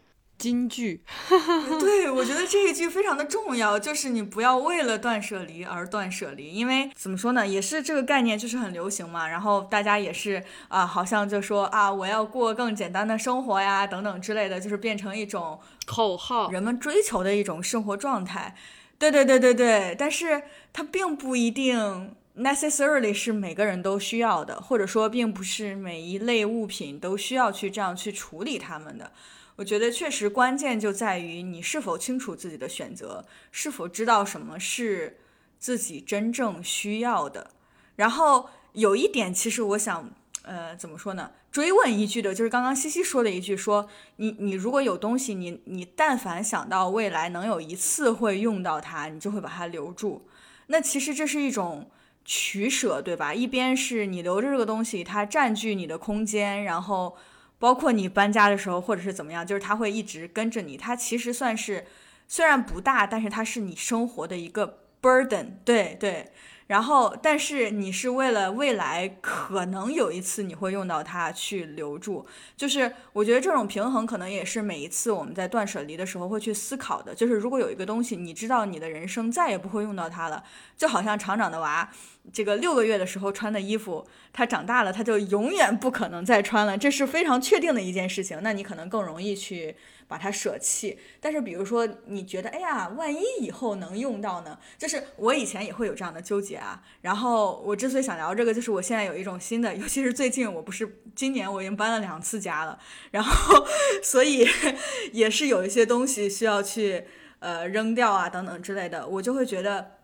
[0.41, 1.03] 金句，
[1.78, 18.57] 对我觉得这一句非常的重要，就是你不要为了断舍离而断舍离，因为怎么说呢，也是这个概念就是很流行嘛，然后大家也是啊，好像就说啊，我要过更简单的生活呀，等等之类的，就是变成一种口号，人们追求的一种生活状态。
[18.99, 29.12] 对对对对对，但是它并不一定 necessarily 是每个人都需要的，或者说并不是每一类物品都需要去这样去处理它们的。
[29.61, 35.19] 我觉得确实关键就在于你是否清楚自己的选择，是否知道什么是
[35.59, 37.51] 自己真正需要的。
[37.97, 40.11] 然后有一点，其实我想，
[40.45, 41.33] 呃，怎么说呢？
[41.53, 43.87] 追问一句的，就是刚刚西西说的一句，说
[44.17, 50.27] 你你如果有东西，你你但凡想到未来能有一次会用到它，你就会把它留住。
[50.69, 51.91] 那其实这是一种
[52.25, 53.35] 取舍，对吧？
[53.35, 57.15] 一边是你留着这个东西，它占据你的空间，然后。
[57.61, 60.77] 包括你搬家的时候，或者是怎么样，就是它会一直跟着你。
[60.77, 61.87] 它其实算是，
[62.27, 65.51] 虽然不大，但是它是你生活的一个 burden。
[65.65, 66.33] 对对。
[66.71, 72.25] 然后，但是你是为了未来可能有一次你会用到它去留住，
[72.57, 77.12] 就是我觉得这种平衡可能也是每一次我们在断舍离的时候会去思考的。
[77.12, 80.45] 就是如果有一个东西，你知道你的人生再也不会用到它了，
[80.77, 81.91] 就好像厂长的娃，
[82.33, 88.39] 这个六个月的时候穿的衣服，他长大了他就永远不可能再穿了，这是非常确定的一件事情。
[88.45, 89.75] 那你可能更容易去。
[90.11, 94.59] 把它舍弃，但是比如说你觉得，哎呀，万一以后能用到呢？
[94.77, 96.83] 就是我以前也会有这样的纠结啊。
[97.01, 102.77] 然后我之所以想聊这个，就是我现在有一种新的，尤其是最近，我不是今年我已经搬了两次家了，
[103.13, 103.65] 然后
[104.03, 104.45] 所以
[105.15, 107.05] 也是有一些东西需要去
[107.39, 109.99] 呃扔掉啊等等之类的，我就会觉得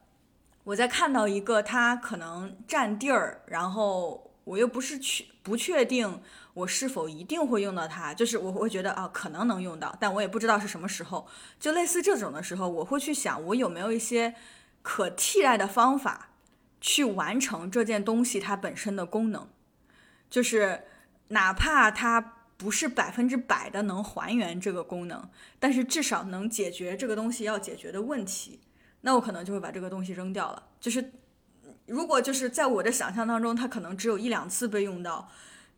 [0.63, 6.21] 我在看到一个它可能占地儿，然后我又不是去不确定。
[6.55, 8.15] 我是否一定会用到它？
[8.15, 11.29] 就是我会觉得啊，可能能用到，但我也不知道是什么时候。
[11.61, 14.35] 就类似这种的时候，我会去想，我有没有一些
[14.81, 16.31] 可替代的方法
[16.81, 19.47] 去完成这件东西它本身的功能。
[20.31, 20.85] 就是
[21.29, 25.29] 哪怕它不是百分之百的能还原这个功能，
[25.59, 28.61] 但是至少能解决这个东西要解决的问题。
[29.03, 30.63] 那我可能就会把这个东西扔掉了。
[30.81, 31.13] 就是
[31.87, 35.29] 如果就是在我的想象当中，它可能只有一两次被用到。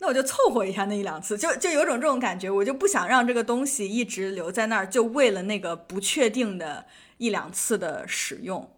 [0.00, 6.86] 那我就凑合一下那一两次，就就有种这种感觉，我就不想让这个东西一直留在那儿，就为了那个不确定的
[7.16, 8.70] 一两次的使用，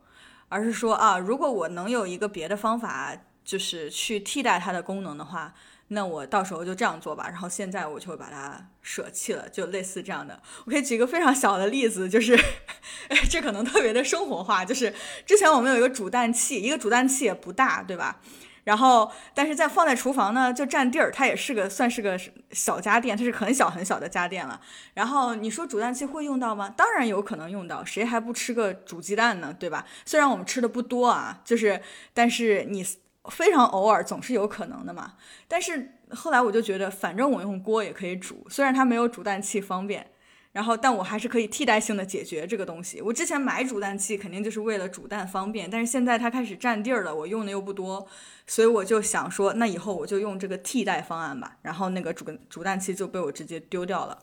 [0.49, 3.15] 而是说啊，如果我能有一个别的方法，
[3.45, 5.55] 就是去替代它的功能的话，
[5.93, 7.27] 那我到时候就这样做吧。
[7.29, 10.41] 然后现在我就会把它舍弃了，就类似这样的。
[10.65, 12.39] 我可以举一个非常小的例子，就是
[13.31, 14.95] 这可能特别的生活化，就是
[15.27, 18.21] 之前我们有一个煮蛋器，一个煮蛋器也不大，对吧？
[18.65, 22.21] 然后，但是在放在厨房呢，就占地儿，它也是个算是个
[22.53, 24.61] 小家电，它是很小很小的家电了。
[24.93, 26.73] 然后你说煮蛋器会用到吗？
[26.77, 29.57] 当然有可能用到，谁还不吃个煮鸡蛋呢？
[29.59, 29.87] 对吧？
[30.05, 31.81] 虽然我们吃的不多啊，就是，
[32.13, 32.87] 但是你
[33.31, 35.15] 非常偶尔总是有可能的嘛。
[35.49, 40.11] 但是后来我就觉得，反正我用锅也可以煮，虽然它没有煮蛋器方便。
[40.53, 43.01] 然后，但我还是可以替代性的解决这个东西。
[43.01, 48.05] 我之前买煮蛋器肯定就是为了煮蛋方便，但是现在它开始占地儿了，我用的又不多，
[48.49, 51.57] 所以我就想说，那以后我就用这个替代方案吧。
[51.63, 54.19] 然后那个煮煮蛋器就被我直接丢掉了，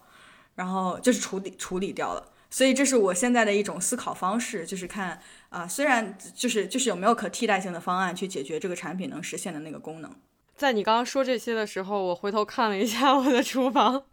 [0.55, 2.33] 然后就是处理处理掉了。
[2.49, 10.13] 所以这是我现在的一种思考方式，就是看啊，虽然就是就是有没有可替代性的方案去解决这个产品能实现的那个功能。
[10.55, 14.03] 在你刚刚说这些的时候，我回头看了一下我的厨房。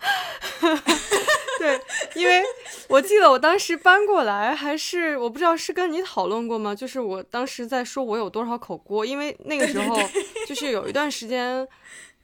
[1.59, 1.81] 对，
[2.15, 2.43] 因为
[2.89, 6.75] 我记得我当时搬过来，还是我不知道是跟你讨论过吗？
[6.75, 9.97] 就是我当时在说我有多少口锅，因为那个时候
[10.47, 11.67] 就是有一段时间，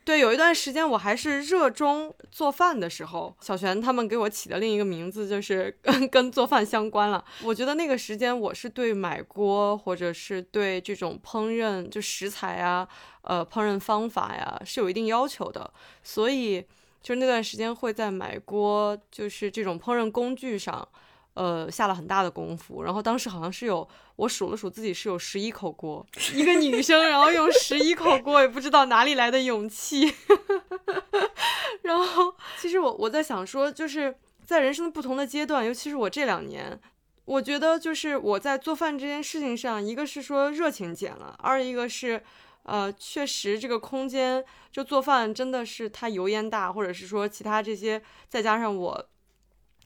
[0.05, 7.25] 对，有一段时间我还是热衷做饭的时候，小璇他们给我起的另一个名字就是跟跟做饭相关了。
[7.45, 12.89] 我觉得那个时间我是对买锅或者是对这种烹饪就食材啊，
[13.23, 15.73] 呃，烹饪方法呀是有一定要求的，
[16.03, 16.65] 所以。
[17.03, 20.87] 就是那段时间会在买锅，就是这种烹饪工具上，
[21.41, 22.83] 呃，下了很大的功夫。
[22.83, 30.15] 然后当时好像是有，我数了数自己是有十一口锅，一个女生，然后用十一口锅，也不知道哪里来的勇气。
[31.81, 34.15] 然后其实我我在想说，就是
[34.45, 36.79] 在人生的不同的阶段，尤其是我这两年，
[37.25, 42.23] 我觉得就是我在做饭这件事情上，一个是说热情减了，二一个是。
[42.65, 49.09] 呃，确实，这个空间就做饭真的是它油烟大，或者是说其他这些，再加上我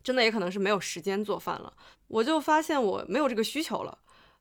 [0.04, 1.72] 真的也可能是没有时间做饭了，
[2.06, 3.98] 我就发现我没有这个需求了。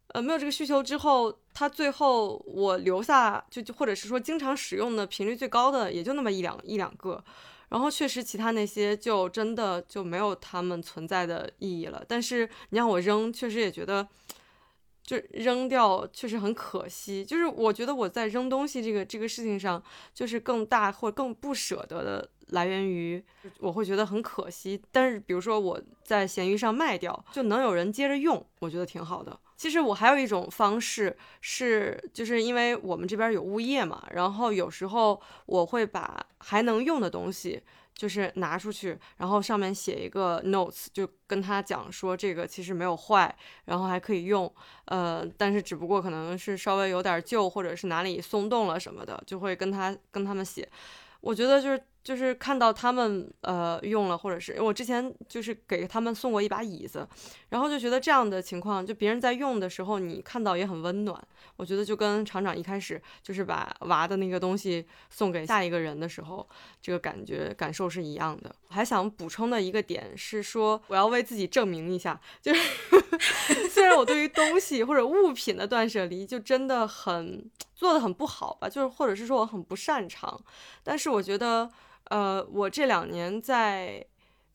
[0.09, 7.23] 呃，没有这个需求之后，它最后我留下就就或者是说经常使用的频率最高的也就那么一两一两个，
[7.69, 12.03] 然后确实其他那些就真的就没有它们存在的意义了。
[12.07, 14.07] 但是你让我扔，确实也觉得。
[15.05, 19.83] 就扔掉确实很可惜，就是我觉得我在扔东西这个这个事情上，
[20.13, 23.23] 就是更大或更不舍得的来源于，
[23.59, 24.81] 我会觉得很可惜。
[24.91, 29.39] 但是比如说我在闲鱼上卖掉，就能有人接着用，我觉得挺好的。
[29.55, 37.61] 其实我还有一种方式是，就是因为我们这边有物业嘛，然后有时候我会把还能用的东西。
[37.95, 43.33] 就是拿出去，然后上面写一个 notes，就跟他讲说这个其实没有坏，
[43.65, 44.51] 然后还可以用，
[44.85, 50.67] 呃，但是只不过可能是稍微有点旧，或者是哪里松动了什么的，就会跟他跟他们写。
[51.21, 51.79] 我觉得就是。
[52.03, 57.07] 就是看到他们呃用了，或者是我之前就是给他们送过一把椅子，
[57.49, 61.17] 然后就觉得这样的情况，就别人在用的时候，你看到也很温暖。
[61.55, 66.47] 我觉得就跟厂长一开始就是把娃的那个东西送给下一个人的时候，
[66.81, 68.53] 这个感觉感受是一样的。
[68.69, 72.61] 还想补充的一个点是说，我要为自己证明一下，就是
[73.69, 80.37] 虽然我对于东西或者物品的断舍离就真的很做的很不好吧，就是或者是说我很不擅长，
[80.83, 81.71] 但是我觉得。
[82.05, 84.05] 呃，我这两年在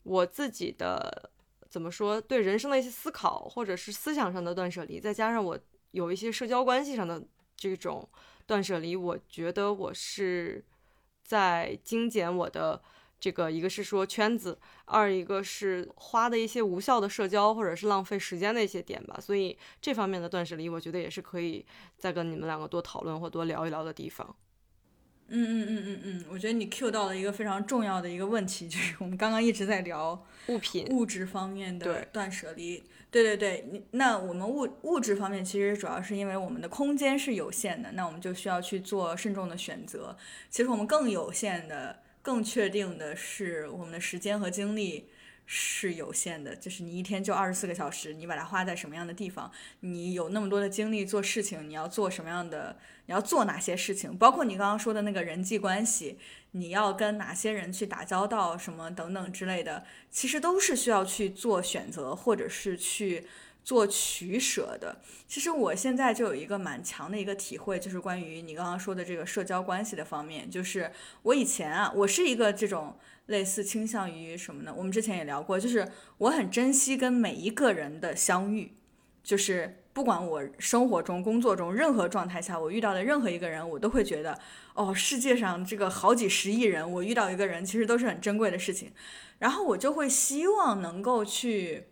[0.03, 1.31] 我自己的
[1.69, 5.59] 怎么说对人生的一些思考，或者是思想上的断舍离，再加上我
[5.91, 7.21] 有一些社交关系上的
[7.55, 8.07] 这种
[8.45, 10.63] 断舍离，我觉得我是
[11.23, 12.81] 在精简我的
[13.19, 19.19] 这个，一个是说圈子，二一个是花的一些无效的社交或者是浪费时间的一些点吧。
[19.19, 21.65] 所以这方面的断舍离，我觉得也是可以
[21.97, 24.35] 再跟你们两个多讨论或多聊一聊的地方。
[25.31, 32.83] 嗯嗯嗯嗯嗯，我觉得你 Q 到了一个非常重要的一个问题， 就是我们刚刚一直在聊物品、物质方面的断舍离。
[33.11, 40.15] 对对对，那我们物物质方面其实主要是因为我们的空间是有限的，那我们就需要去做慎重的选择。
[40.49, 45.09] 其实我们更有限的、更确定的是我们的时间和精力。
[45.51, 49.51] 是有限的，就是你一天就二十四个小时，你把它花在什么样的地方？
[49.79, 52.77] 你有那么多的精力做事情，你要做什么样的？
[53.09, 54.15] 你要做哪些事情？
[54.15, 56.19] 包括你刚刚说的那个人际关系，
[56.51, 63.25] 你要跟哪些人去打交道，什么等等之类的，其实都是需要去做选择，或者是去
[63.63, 65.01] 做取舍的。
[65.27, 70.91] 其实我现在就有一个蛮强的一个体会，就是关于你刚刚说的这个社交关系的方面，就是
[71.23, 72.95] 我以前啊，我是一个这种。
[73.25, 74.73] 类似倾向于什么呢？
[74.75, 75.87] 我们之前也聊过，就是
[76.17, 78.73] 我很珍惜跟每一个人的相遇，
[79.23, 84.39] 就是不管我生活中、工作中任何状态下，我遇到的任何一个人，我都会觉得，
[84.73, 88.93] 哦，世界上这个好几十亿人，我遇到一个人，其实都是很珍贵的事情。
[89.39, 91.87] 然后我就会希望能够去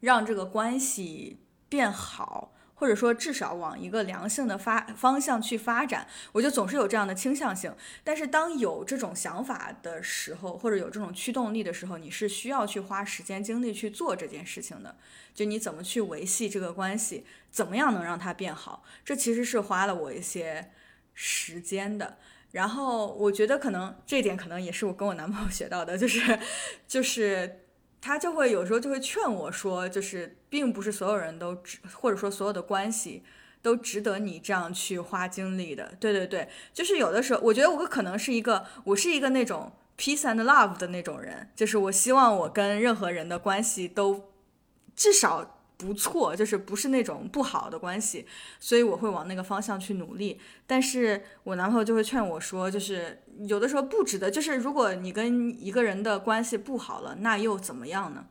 [0.00, 1.38] 让这个关系
[1.70, 2.52] 变好。
[2.76, 7.74] 或者说，至少往一个良性的发方向去发展，我就总是有这样的倾向性。
[8.02, 14.96] 但是，当有这种想法的时候，或者有这种驱动力的时候，你是需要去花时间精力去做这件事情的。
[15.34, 20.70] 就你怎么去维系这个关系，怎么样能让它变好，这其实是花了我一些
[21.14, 22.18] 时间的。
[22.50, 26.38] 然后，我觉得可能这点可能也是我跟我男朋友学到的，就是，
[26.88, 27.60] 就是。
[28.06, 33.22] 他就会有时候就会劝我说，就是并不是所有人都值，或者说所有的关系
[33.62, 35.94] 都值得你这样去花精力的。
[35.98, 44.28] 对对对，就是有的时候，我觉得我可能是一个，我是一个那种 peace and love 的那种人，就是我希望我跟任何人的关系都
[44.94, 45.62] 至少。
[45.84, 48.26] 不错，就是不是那种不好的关系，
[48.58, 50.40] 所以我会往那个方向去努力。
[50.66, 54.30] 但是我男朋友就会劝我说，就是有的时候不值得。
[54.30, 58.26] 就是如果你跟一个人的关系不好了，那又怎么样呢？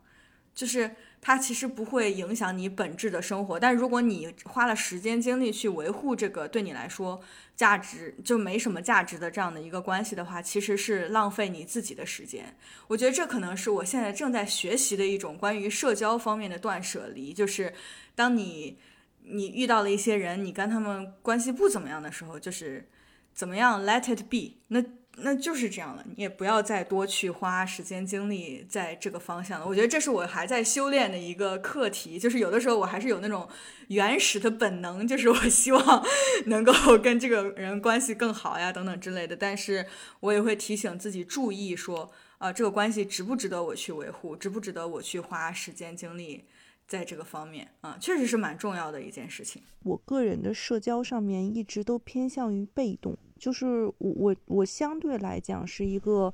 [0.55, 0.95] 就是。
[1.25, 7.21] 它其实不会影响你本质的生活，但如果你花了时间精力去维护这个对你来说
[7.55, 12.53] 价值就没什么价值的这样的一个关系的话，其实是浪费你自己的时间。
[12.89, 17.73] 我觉得这可能是我现在正在学习的一种关于社交方面的断舍离，就是
[18.13, 18.77] 当你
[19.23, 22.85] 你遇到了一些人，你跟他们关系不怎么样的时候，就是
[23.33, 24.83] 怎么样 let it be 那。
[25.17, 29.67] 那就是这样了，你也不要再多去花时间精力在这个方向了。
[29.67, 33.47] 我觉得这是我还在修炼的一个课题，就是有的时候我还是有那种
[33.89, 36.03] 原始的本能，就是我希望
[36.47, 39.35] 能够跟这个人关系更好呀，等等之类的。
[39.35, 39.85] 但是
[40.19, 46.45] 我也会提醒自己注意说，啊，这个关系值不值得我去维护，值不值得我去花时间精力
[46.87, 49.61] 在这个方面啊，确实是蛮重要的一件事情。
[49.83, 53.17] 我个人的社交上面一直都偏向于被动。
[53.37, 56.33] 就是我我我相对来讲是一个，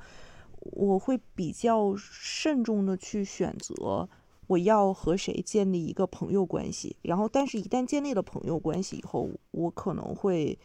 [0.61, 4.07] 我会比较慎重的去选择
[4.45, 10.59] 我要和谁建立一个朋友关系，然后但是一旦建立了朋友关系以后，我可能会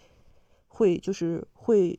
[0.69, 1.99] 会就是会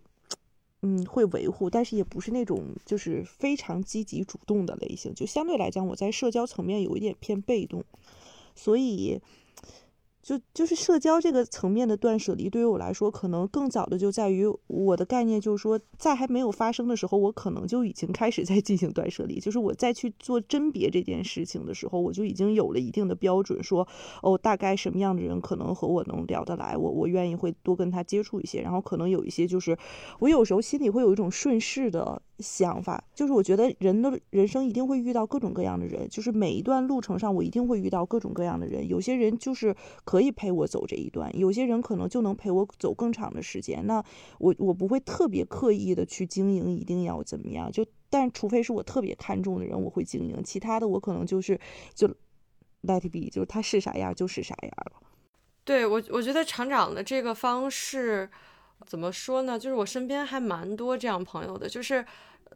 [0.86, 7.84] 嗯会维护，但是也不是那种就是非常积极主动的类型，就相对来讲我在社交层面有一点偏被动，
[8.54, 9.20] 所以。
[10.26, 19.40] 就就是社交这个层面的断舍离，对于我来说，可能更早的就在于我的概念，就是说，在还没有发生的时候，我可能就已经开始在进行断舍离。
[19.40, 23.88] 就是我在去做甄别这件事情的时候，我就已经有了一定的标准，说，
[24.24, 28.64] 哦，大概什么样的人可能和我能聊得来，我我愿意会多跟他接触一些。
[28.64, 29.78] 然后可能有一些，就是
[30.18, 38.88] 我有时候心里会有一种顺势的想法，就是我觉得人的人生一定会遇到各种各样的人，就是每一段路程上，我一定会遇到各种各样的人。
[38.88, 43.86] 有些人就是可可以陪我走这一段，有些人可能就能陪我走更长的时间。
[43.86, 44.02] 那
[44.40, 47.70] 我我不会特别刻意的去经营，一定要怎么样？
[47.70, 50.42] 就但除非是我特别看重的人，我会经营。
[50.42, 51.60] 其他的我可能就是
[51.94, 52.08] 就
[52.84, 55.02] let it be，就是他是啥样就是啥样了。
[55.66, 58.30] 对我，我觉得厂长的这个方式
[58.86, 59.60] 怎么说呢？
[59.60, 62.06] 就是我身边还蛮多这样朋友的，就是。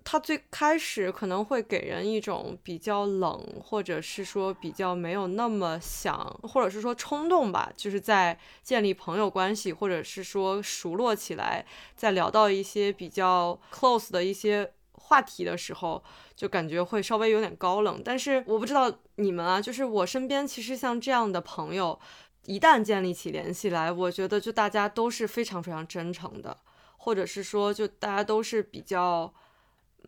[0.04, 16.04] 他最开始可能会给人一种比较冷，或者是说比较没有那么想，或者是说冲动吧，就是在建立朋友关系，或者是说熟络起来，在聊到一些比较 close 的一些话题的时候，
[16.36, 18.02] 就感觉会稍微有点高冷。
[18.04, 22.00] 但是我不知道你们啊，就是我身边其实像这样的朋友，
[22.46, 26.58] 一旦建立起联系来，我觉得就大家都是非常非常真诚的，
[26.98, 29.32] 或者是说就大家都是比较。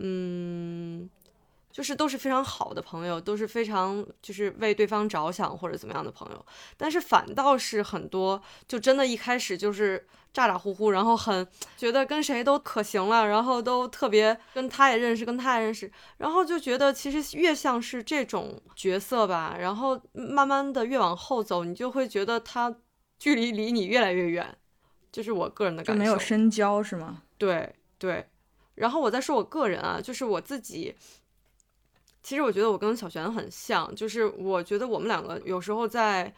[0.04, 1.08] 嗯，
[1.72, 6.46] 就是都是非常好的朋友，都是非常就是为对方着想或者怎么样的朋友，
[6.76, 11.48] 但是反倒是很多就真的一开始就是咋咋呼呼，然后很
[11.78, 22.76] 觉得跟谁都可行了，然后都特别跟他也认识，跟他也认识，然后就觉得其实越像是这种角色吧，然后慢慢的越往后走，你就会觉得他
[23.20, 24.58] 距离离你越来越远，
[25.12, 27.22] 就是我个人的感受，没有深交是吗？
[27.38, 28.26] 对对。
[28.82, 30.96] 然后我再说我个人啊，就是我自己，
[32.24, 36.34] 其实我觉得我跟小璇很像，就是我觉得我们两个有时候在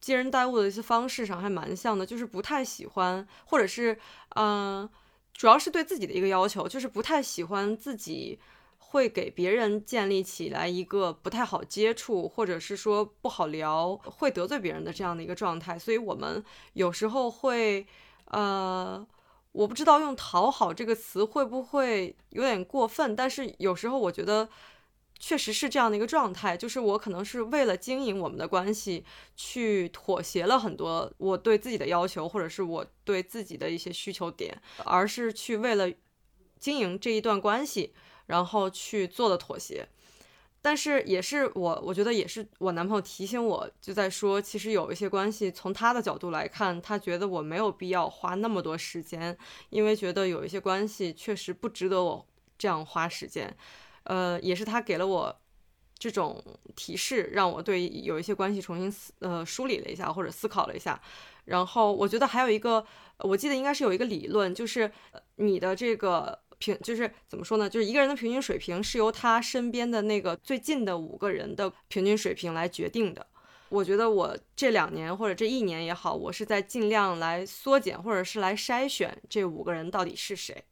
[0.00, 3.96] 接人待物的一些方式上还蛮像的，就是不太喜欢，或者是
[4.34, 4.90] 嗯，
[5.32, 8.40] 主要是对自己的一个要求，就是不太喜欢自己
[8.78, 17.86] 会给别人建立起来一个不太好接触，或者是说不好聊，会得罪别人的这样的一个状态，所以我们有时候会
[18.24, 19.06] 呃。
[19.52, 24.48] 我不知道用“讨好”这个词会不会有点过分，但是有时候我觉得，
[25.18, 35.90] 确实是这样的一个状态，就是我可能是为了经营我们的关系，去妥协了很多我对自己的要求，或者是我对自己的一些需求点，而是去为了
[36.60, 37.92] 经营这一段关系，
[38.26, 39.88] 然后去做了妥协。
[40.60, 49.36] 但是也是我，我觉得也是我男朋友提醒我，就在说，其实有一些关系，从他的角度来看，他觉得我没有必要花那么多时间，
[49.70, 52.26] 因为觉得有一些关系确实不值得我
[52.58, 53.56] 这样花时间。
[54.02, 55.40] 呃，也是他给了我
[55.98, 56.42] 这种
[56.74, 61.00] 提示，让我对有一些关系重新思呃梳理了一下，或者思考了一下。
[61.44, 62.84] 然后我觉得还有一个，
[63.18, 64.90] 我记得应该是有一个理论，就是
[65.36, 67.68] 你的这个平，就是怎么说呢？
[67.68, 73.26] 就是一个人的平均水平是由他身边的那个最近的五个人的平均水平来决定的。
[73.68, 80.64] 我觉得我这两年或者这一年也好，我是在尽量来缩减，或者是来筛选这五个人到底是谁。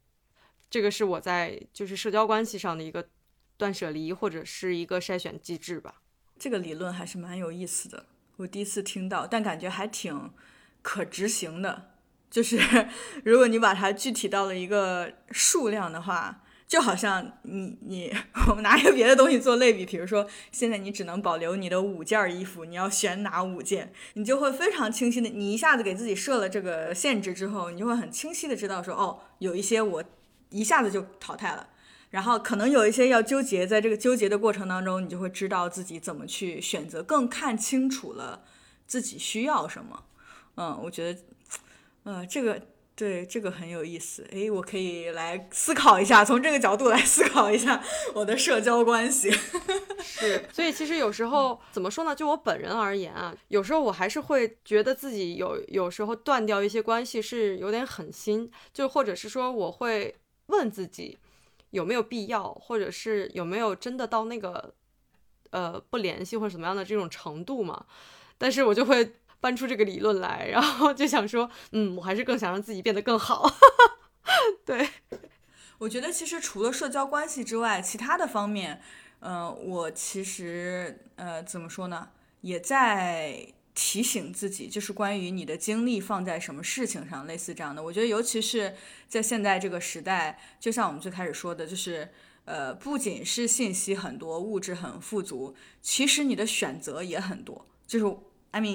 [0.69, 3.07] 这个是我在就是社交关系上的一个。
[3.59, 6.03] 断舍离或者是一个筛选机制吧，
[6.37, 10.31] 这个理论还是蛮有意思的，我第一次听到，但感觉还挺
[10.83, 11.96] 可执行的。
[12.29, 12.59] 就是
[13.23, 18.13] 如果你把它具体到了一个数量的话，就好像你你
[18.49, 30.03] 我们拿一个别的东西做类比，比如说现在你只能保留你的五件衣服，你要选哪五件，你就会非常清晰的，你一下子给自己设了这个限制之后，你就会很清晰的知道说，哦，有一些我
[30.49, 31.69] 一下子就淘汰了。
[32.09, 38.43] 然后可能有一些要纠结，在这个纠结的过程当中，你就会知道自己怎么去选择，更看清楚了
[38.85, 40.03] 自己需要什么。
[40.55, 41.19] 嗯，我觉得，
[42.07, 42.61] 呃，这个
[42.95, 44.25] 对这个很有意思。
[44.31, 47.83] 诶，我可以来思考一下，从这个角度来思考一下
[48.13, 49.29] 我的社交关系。
[49.99, 52.15] 是，所以其实有时候怎么说呢？
[52.15, 61.17] 就我本人而言啊，有时候我还是会觉得自己有有时候断掉一些关系是有点狠心，就或者是说我会问自己。
[61.71, 64.73] 有没有必要，或者是有没有真的到那个，
[65.49, 67.85] 呃，不联系或者什么样的这种程度嘛？
[68.37, 73.51] 但是我就会搬出这个理论来，然后就想说，嗯，我还是更想让自己变得更好。
[74.65, 74.89] 对，
[75.77, 78.81] 我觉得其实除了社交关系之外，其他的方面，
[79.19, 82.09] 嗯，我其实，呃，怎么说呢，
[82.41, 83.53] 也在。
[83.79, 87.83] 提醒自己，就是关于你的精力放在什么事情上，类似这样的。
[87.83, 88.75] 我觉得，尤其是
[89.07, 92.09] 在现在这个时代，就像我们最开始说的，就是
[92.45, 98.17] 呃，不仅是信息很多，物质很富足，其实你的选择也很多，就是。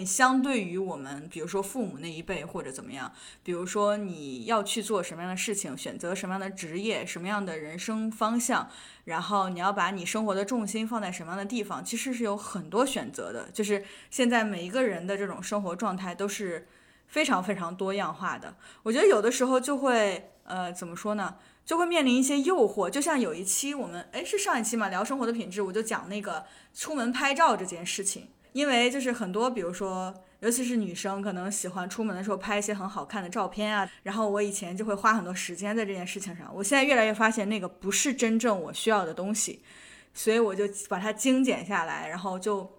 [0.07, 3.13] 相对于我们，比如说父母那一辈或者怎么样，
[3.43, 8.69] 比如说你要去做什么样的事情，选择什么样的职业，什么样的人生方向，
[9.05, 13.49] 然后你要把你生活的重心放在什么样的地方，其实是有很多选择的。
[13.53, 16.67] 就是现在每一个人的这种生活状态都是
[17.07, 18.57] 非常非常多样化的。
[18.83, 21.37] 我觉得有的时候就会，呃，怎么说呢？
[21.65, 22.91] 就会面临一些诱惑。
[22.91, 28.29] 就像有一期我们，哎，是上一期嘛，聊生活的品质，我就讲那个出门拍照这件事情。
[28.53, 33.91] 因为就是很多，比如说，尤其是女生，可能喜欢出门的时候拍一些很好看的照片啊。
[34.03, 36.51] 然后我以前就会花很多时间在这件事情上。
[36.55, 39.63] 我现在越来越发现，那个不是真正我需要的东西，
[40.13, 42.71] 所以我就把它精简下来，然后就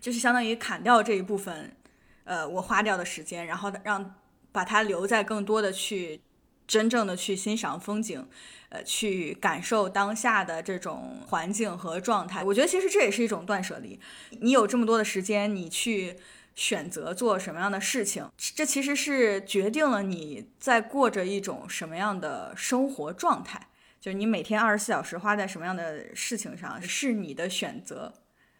[0.00, 1.76] 就是相当于砍掉这一部分，
[2.24, 4.14] 呃，我花掉的时间，然后让
[4.50, 6.20] 把它留在更多的去
[6.66, 8.26] 真正的去欣赏风景。
[8.70, 13.98] 呃，去感受当下的这种环境和状态，我觉得其实这也是一种断舍离。
[14.40, 16.16] 你有这么多的时间，你去
[16.54, 23.68] 选择做什么样的事情，这其实是决定了你在过着一种什么样的生活状态。
[24.00, 28.12] 就是你每天二十四小时花在什么样的事情上，是你的选择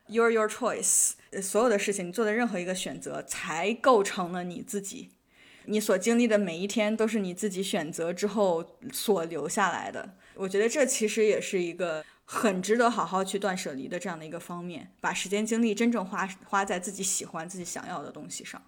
[0.06, 1.12] ，your your choice。
[1.42, 5.11] 所有的事情，你做的任何一个选择，才构成了你自己。
[5.69, 10.16] 你所经历的每一天都是你自己选择之后所留下来的。
[10.35, 18.62] 我觉得这其实也是一个很值得好好去断舍离的这样的一个方面，把时间精力真正花花在自己喜欢、自己想要的东西上。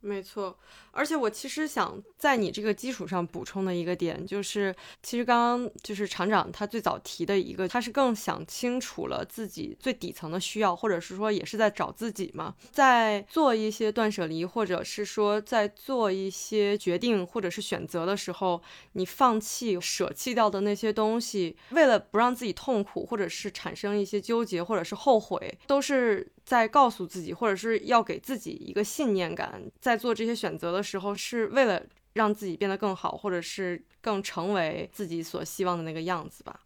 [0.00, 0.56] 没错，
[0.92, 4.72] 而且我其实想在你这个基础上补充的一个点，就是
[5.02, 26.30] 其实刚刚就是厂长他最早提的一个，他是更想清楚了自己最底层的需要，或者是说也是在找自己嘛，在做一些断舍离，或者是说在做一些决定或者是选择的时候，你放弃舍弃掉的那些东西，为了不让自己痛苦，或者是产生一些纠结或者是后悔，都是。
[26.46, 31.82] 在告诉自己，或者是要给自己一个信念感，在做这些选择的时候，是为了
[32.12, 36.60] 让自己变得更好，或者是更成为自己所希望的那个样子吧。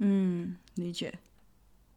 [0.00, 1.18] 嗯，理解。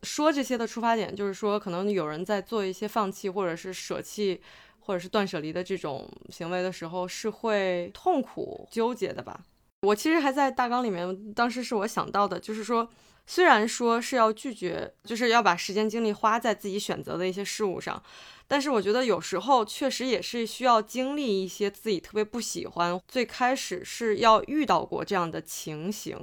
[0.03, 4.41] 说这些的出发点，就是说，可能有人在做一些放弃，或者是舍弃，
[4.79, 9.41] 或者是断舍离的这种行为的时候，是会痛苦、纠结的吧。
[9.81, 12.89] 我其实还在大纲里面，当时是我想到的，就是说。
[13.31, 18.01] 虽然说是要拒绝，就是要把时间精力花在自己选择的一些事物上，
[18.47, 22.99] 但是我觉得有时候确实也是需要经历一些自己特别不喜欢。
[23.07, 26.19] 最开始是要遇到过这样的情形，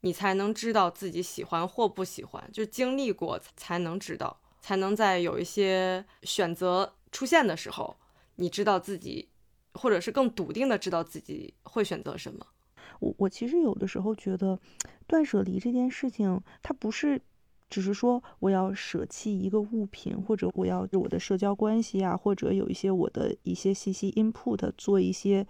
[0.00, 7.96] 你才能知道自己喜欢或不喜欢，就经历过才能知道，才能在有一些选择出现的时候，
[8.34, 9.28] 你知道自己，
[9.74, 12.44] 或者是更笃定的知道自己会选择什么。
[13.00, 14.58] 我我其实有的时候觉得，
[15.06, 17.20] 断舍离这件事情，它不是
[17.68, 25.46] 只是说我要舍弃一个物品，或者我要我的社交关系啊，或者有一些我的一些信息 input 做一些，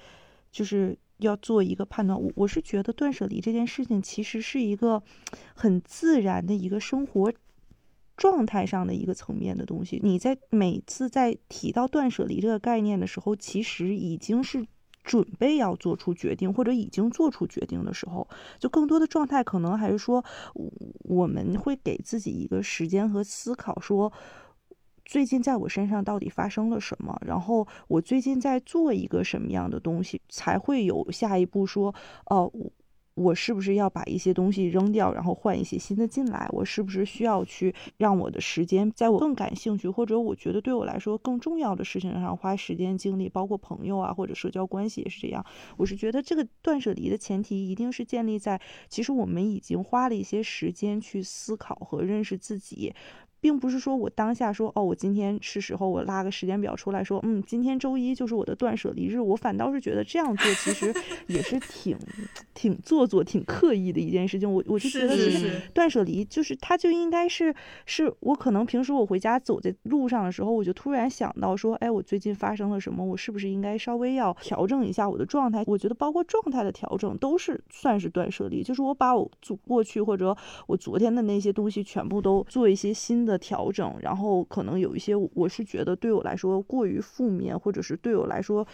[0.52, 2.20] 就是要做一个判断。
[2.20, 5.02] 我我是觉得断舍离这件事情其实是一个
[5.54, 7.32] 很自然的一个生活
[8.16, 9.98] 状态上的一个层面的东西。
[10.02, 14.66] 你在每次在提到断舍离这个概念的时候，其实已经是。
[15.02, 18.28] 准备要做出决定，或者已经做出决定的时候，
[18.58, 20.24] 就更多的状态可能还是说，
[21.04, 24.12] 我们会给自己一个时间和思考，说
[25.04, 31.94] 最近在我身上到底发生了什么，然后我最近在做一个什么样的东西，才会有下一步说，
[32.26, 32.52] 哦。
[33.14, 36.48] 我是不是要把一些东西扔掉，然后换一些新的进来？
[36.52, 43.28] 我是不是需要去让我的时间在我更感兴趣，或者我觉得对我来说更重要的事情上花时间精力？
[43.28, 45.44] 包括朋友啊，或者社交关系也是这样。
[45.76, 52.94] 我是觉得这个断舍离的前提一定是建立在，其实我们已经花了一些时间去思考和认识自己。
[53.40, 59.18] 并不是说我当下说哦，我今天是时候我拉个时间表出来说，嗯，今天周一就是我的断舍离日。
[59.18, 60.94] 我反倒是觉得这样做其实
[61.26, 61.96] 也是挺
[62.54, 64.50] 挺做作、挺刻意的一件事情。
[64.50, 67.54] 我我就觉得其实断舍离就是它就应该是
[67.86, 73.02] 是我可能平时我回家走在路上的时候，我就突然想到说，哎，我最近发生了什么？
[73.02, 75.64] 我是不是应该稍微要调整一下我的状态？
[75.66, 80.36] 我觉得包括状态的调整都是算是断舍离，就是我把我昨过去或者
[80.66, 83.29] 我昨天的那些东西全部都做一些新的。
[83.30, 88.66] 的调整，然后可能有一些，我是觉得对我来说过于负面，或者是对我来说，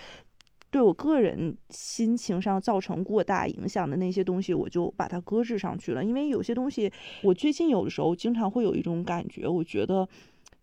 [0.71, 6.03] 对我个人心情上造成过大影响的那些东西，我就把它搁置上去了。
[6.03, 6.91] 因为有些东西，
[7.23, 10.09] 我最近有的时候经常会有一种感觉，我觉得。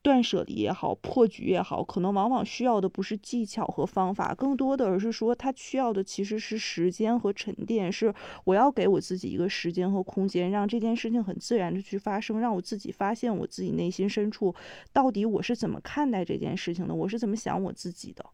[0.04, 7.90] 断舍离也好，破局也好，可能往往需要的不是技巧和方法，更多的而是说，它需要的其实是时间和沉淀。
[7.90, 8.14] 是
[8.44, 14.54] 我要给我自己一个时间和空间，让这件事情很自然的去发生，让我自己发现我自己内心深处
[14.92, 18.26] 到底我是怎么看待这件事情的，我是怎么想我自己的。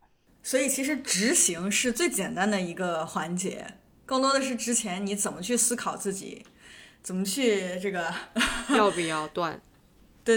[0.42, 3.76] 所以，其实执行是最简单的一个环节，
[4.08, 6.44] 更多的是之前你怎么去思考自己，
[7.04, 8.12] 怎么去这个
[8.70, 9.62] 要不要断。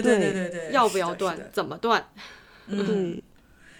[0.01, 1.37] 对对对对对，要不要断？
[1.51, 2.05] 怎么断？
[2.67, 3.21] 嗯，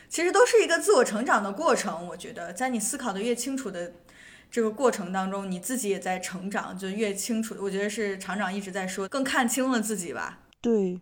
[0.09, 2.07] 其实都是一个自我成长的过程。
[2.07, 3.93] 我觉得，在你思考的越清楚的
[4.51, 7.55] 这个过程当中，你自己也在成长，就越清楚。
[7.59, 10.39] 我觉得是厂长一直在说，更看清了自己吧。
[10.61, 10.99] 对。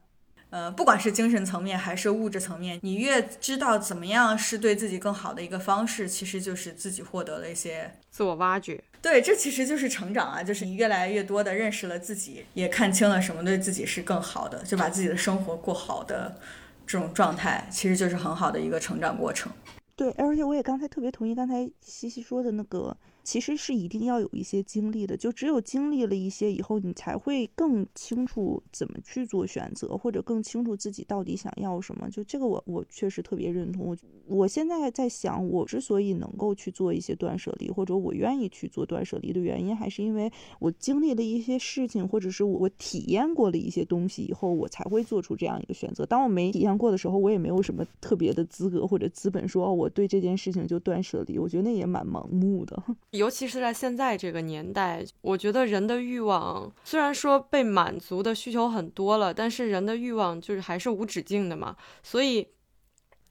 [0.51, 8.83] 呃，不管是精神层面还是物质层面，你越知道怎么样是对自己更好的一个方式，其实就是自己获得了一些自我挖掘。
[9.01, 16.37] 对，这其实就是成长啊，就是你越来越多的认识了自己，也看清了什么对自己是更好的，就把自己的生活过好的
[16.85, 19.51] 这种状态，其实就是很好的一个成长过程。
[19.95, 22.95] 对，而且我也刚才特别同意刚才西西说的那个。
[23.23, 32.09] 其实是一定要有一些经历的，就只有经历了一些以后，你才会更清楚怎么去做选择，或者更清楚自己到底想要什么。
[32.09, 33.85] 就这个，我我确实特别认同。
[33.85, 46.05] 我我现在在想，我之所以能够去做一些断舍离，或者我愿意去做断舍离的原因，还是因为我经历了一些事情，或者是我我体验过了一些东西以后，我才会做出这样一个选择。
[46.05, 51.37] 当我没体验过的时候，我也没有什么特别的资格或者资本说，我对这件事情就断舍离。
[51.37, 52.81] 我觉得那也蛮盲目的。
[53.11, 61.75] 尤其是在现在这个年代，我觉得人的欲望虽然说被满足的需求很多了，但是人的欲望就是还是无止境的嘛。
[62.01, 62.47] 所以，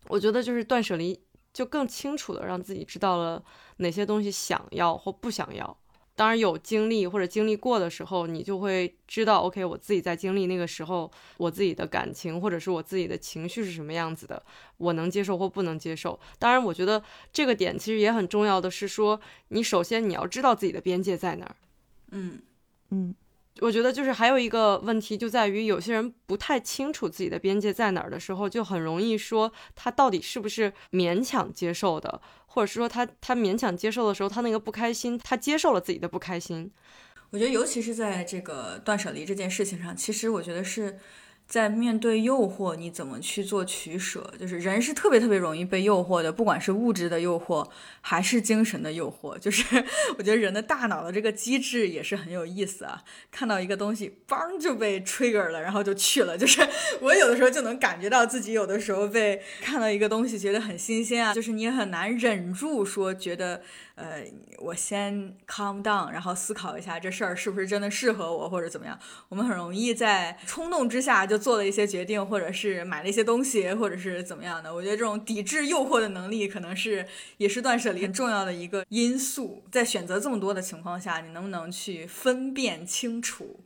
[0.08, 1.18] 我觉得就是断舍离，
[1.54, 3.42] 就更清楚的让自己知道了
[3.78, 5.76] 哪些东西想要或不想要。
[6.14, 14.42] 当然有经历或者经历过的时候，你就会知道，OK，我自己在经历那个时候，我自己的感情或者是我自己的情绪是什么样子的，
[14.76, 16.18] 我能接受或不能接受。
[16.38, 21.56] 当然，我觉得这个点其实也很重要的是说，你首先你要知道自己的边界在哪儿。
[22.10, 22.40] 嗯
[22.90, 23.14] 嗯。
[23.60, 36.70] 我觉得就是还有一个问题，就在于有些人不太清楚自己的边界在哪儿的时候，就很容易说他到底是不是勉强接受的，或者是说他他勉强接受的时候，他那个不开心，他接受了自己的不开心。
[37.30, 40.98] 我觉得尤其是在这个断舍离这件事情上，其实我觉得是
[41.50, 44.32] 在面对诱惑，你怎么去做取舍？
[44.38, 47.68] 就是人是特别特别容易被诱惑的，不管是物质的诱惑
[48.00, 49.36] 还是精神的诱惑。
[49.36, 49.64] 就是
[50.16, 53.02] 我觉得人的大脑的这个机制也是很有意思啊。
[53.32, 56.38] 看到一个东西，嘣就被 trigger 了，然后就去了。
[56.38, 56.62] 就是
[57.02, 63.60] 我有的时候就能感觉到自己有的时候被看到一个东西觉得很新鲜啊，就是你很难忍住说觉得。
[64.00, 64.24] 呃，
[64.56, 68.98] 我先 calm down，然后思考一下这事儿是不是真的适合我，或者怎么样。
[69.28, 74.74] 我们很容易在冲动之下就做了一些决定，或者是买了一些东西，或者是怎么样的。
[74.74, 77.06] 我觉得这种抵制诱惑的能力，可能是
[77.36, 79.62] 也是断舍离很重要的一个因素。
[79.70, 83.60] 在选择这么多的情况下，你能不能去分辨清楚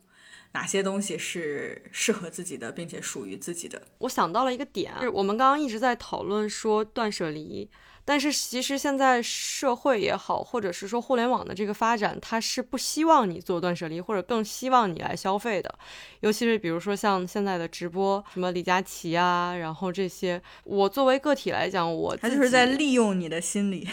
[0.50, 3.80] 哪些东西是适合自己的，并且属于自己的？
[3.98, 7.70] 我想到了一个点，就是我们刚刚一直在讨论说断舍离。
[8.04, 15.74] 但是其实现在社会也好，或者是说互联网的这个发展，它是不希望你做断舍离，或者更希望你来消费的。
[16.20, 23.88] 尤其是比如说像现在的直播，什么李佳琦啊，然后这些，我作为个体来讲，我他就是在利用你的心理。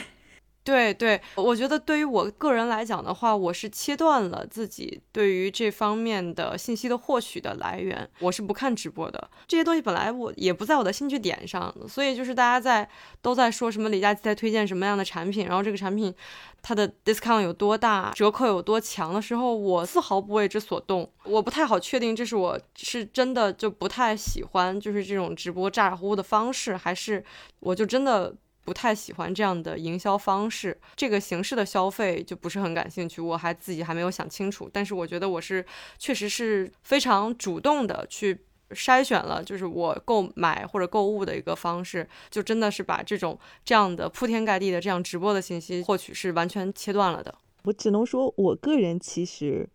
[0.63, 9.29] 对对，我觉得对于我个人来讲的话，我是切断了自己对于这方面的信息的获取的来源，我是不看直播的。
[9.47, 12.87] 这些东西本来我也不在我的兴趣点上，所以就是大家在
[13.23, 16.13] 都在说什么李佳琦在推荐什么样的产品，然后这个产品
[16.61, 21.11] 它的 discount 有多大，折扣有多强的时候，我丝毫不为之所动。
[21.23, 27.23] 我不太好确定这是我是真的就不太喜欢，就是这种直播咋咋呼呼的方式，还是
[27.61, 28.35] 我就真的。
[28.63, 33.21] 不太喜欢这样的营销方式，这个形式的消费就不是很感兴趣。
[33.21, 35.65] 我还自己还没有想清楚，但是我觉得我是
[35.97, 38.37] 确实是非常主动的去
[38.71, 47.33] 筛选了，就是我购买或者购物的一个方式，就真的是把这种这样的铺天盖地的这样直播的信息获取是完全切断了的。
[47.63, 49.69] 我只能说，我个人其实。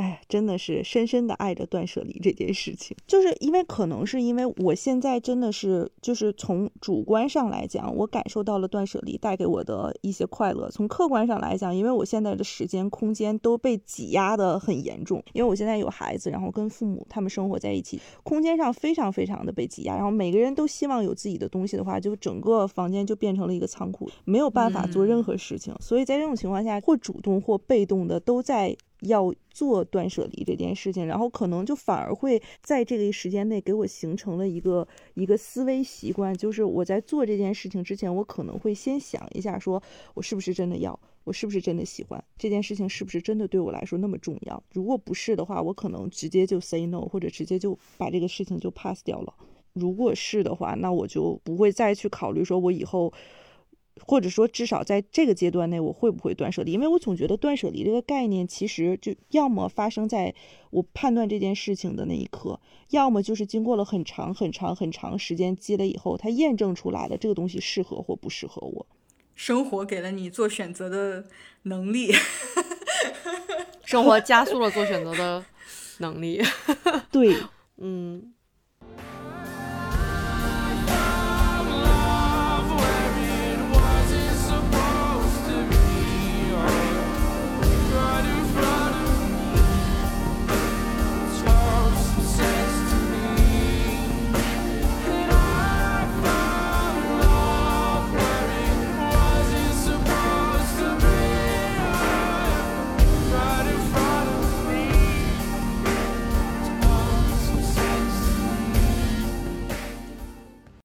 [0.00, 10.70] 哎，真的是深深的爱着断舍离这件事情，就是因为可能是因为我现在真的是就是从主观上来讲，我感受到了断舍离带给我的一些快乐。
[10.70, 19.96] 从客观上来讲，因为我现在的时间空间都被挤压的很严重，因为我现在有孩子，然后跟父母他们生活在一起，空间上非常非常的被挤压。
[19.96, 25.74] 然后每个人都希望有自己的东西的话，就整个房间就变成了一个仓库，没有办法做任何事情。
[25.78, 28.74] 所以在这种情况下，或主动或被动的都在。
[29.02, 39.82] 要做断舍离这件事情，然后可能就反而会在这个时间内给我形成了一个一个思维习惯，就是我在做这件事情之前，我可能会先想一下，说
[40.14, 44.62] 我是不是真的要，我是不是真的喜欢这件事情，是不是真的对我来说那么重要？
[44.72, 49.34] 如果不是的话，我可能直接就 say no，或者直接就把这个事情就 pass 掉了。
[49.72, 53.12] 如果是的话，那我就不会再去考虑说我以后。
[54.02, 56.72] 或者说，至少在这个阶段内，我会不会断舍离？
[56.72, 60.34] 因为我总觉得断舍离这个概念，其实就要么发生在
[60.70, 62.58] 我判断这件事情的那一刻，
[62.90, 68.86] 要么就是经过了很长、很长、很长时间积累以后，它验证出来了这个东西适合或不适合我。
[69.34, 71.24] 生活给了你做选择的
[71.62, 72.12] 能力，
[73.84, 75.44] 生活加速了做选择的
[75.98, 76.42] 能力。
[77.12, 77.36] 对，
[77.76, 78.32] 嗯。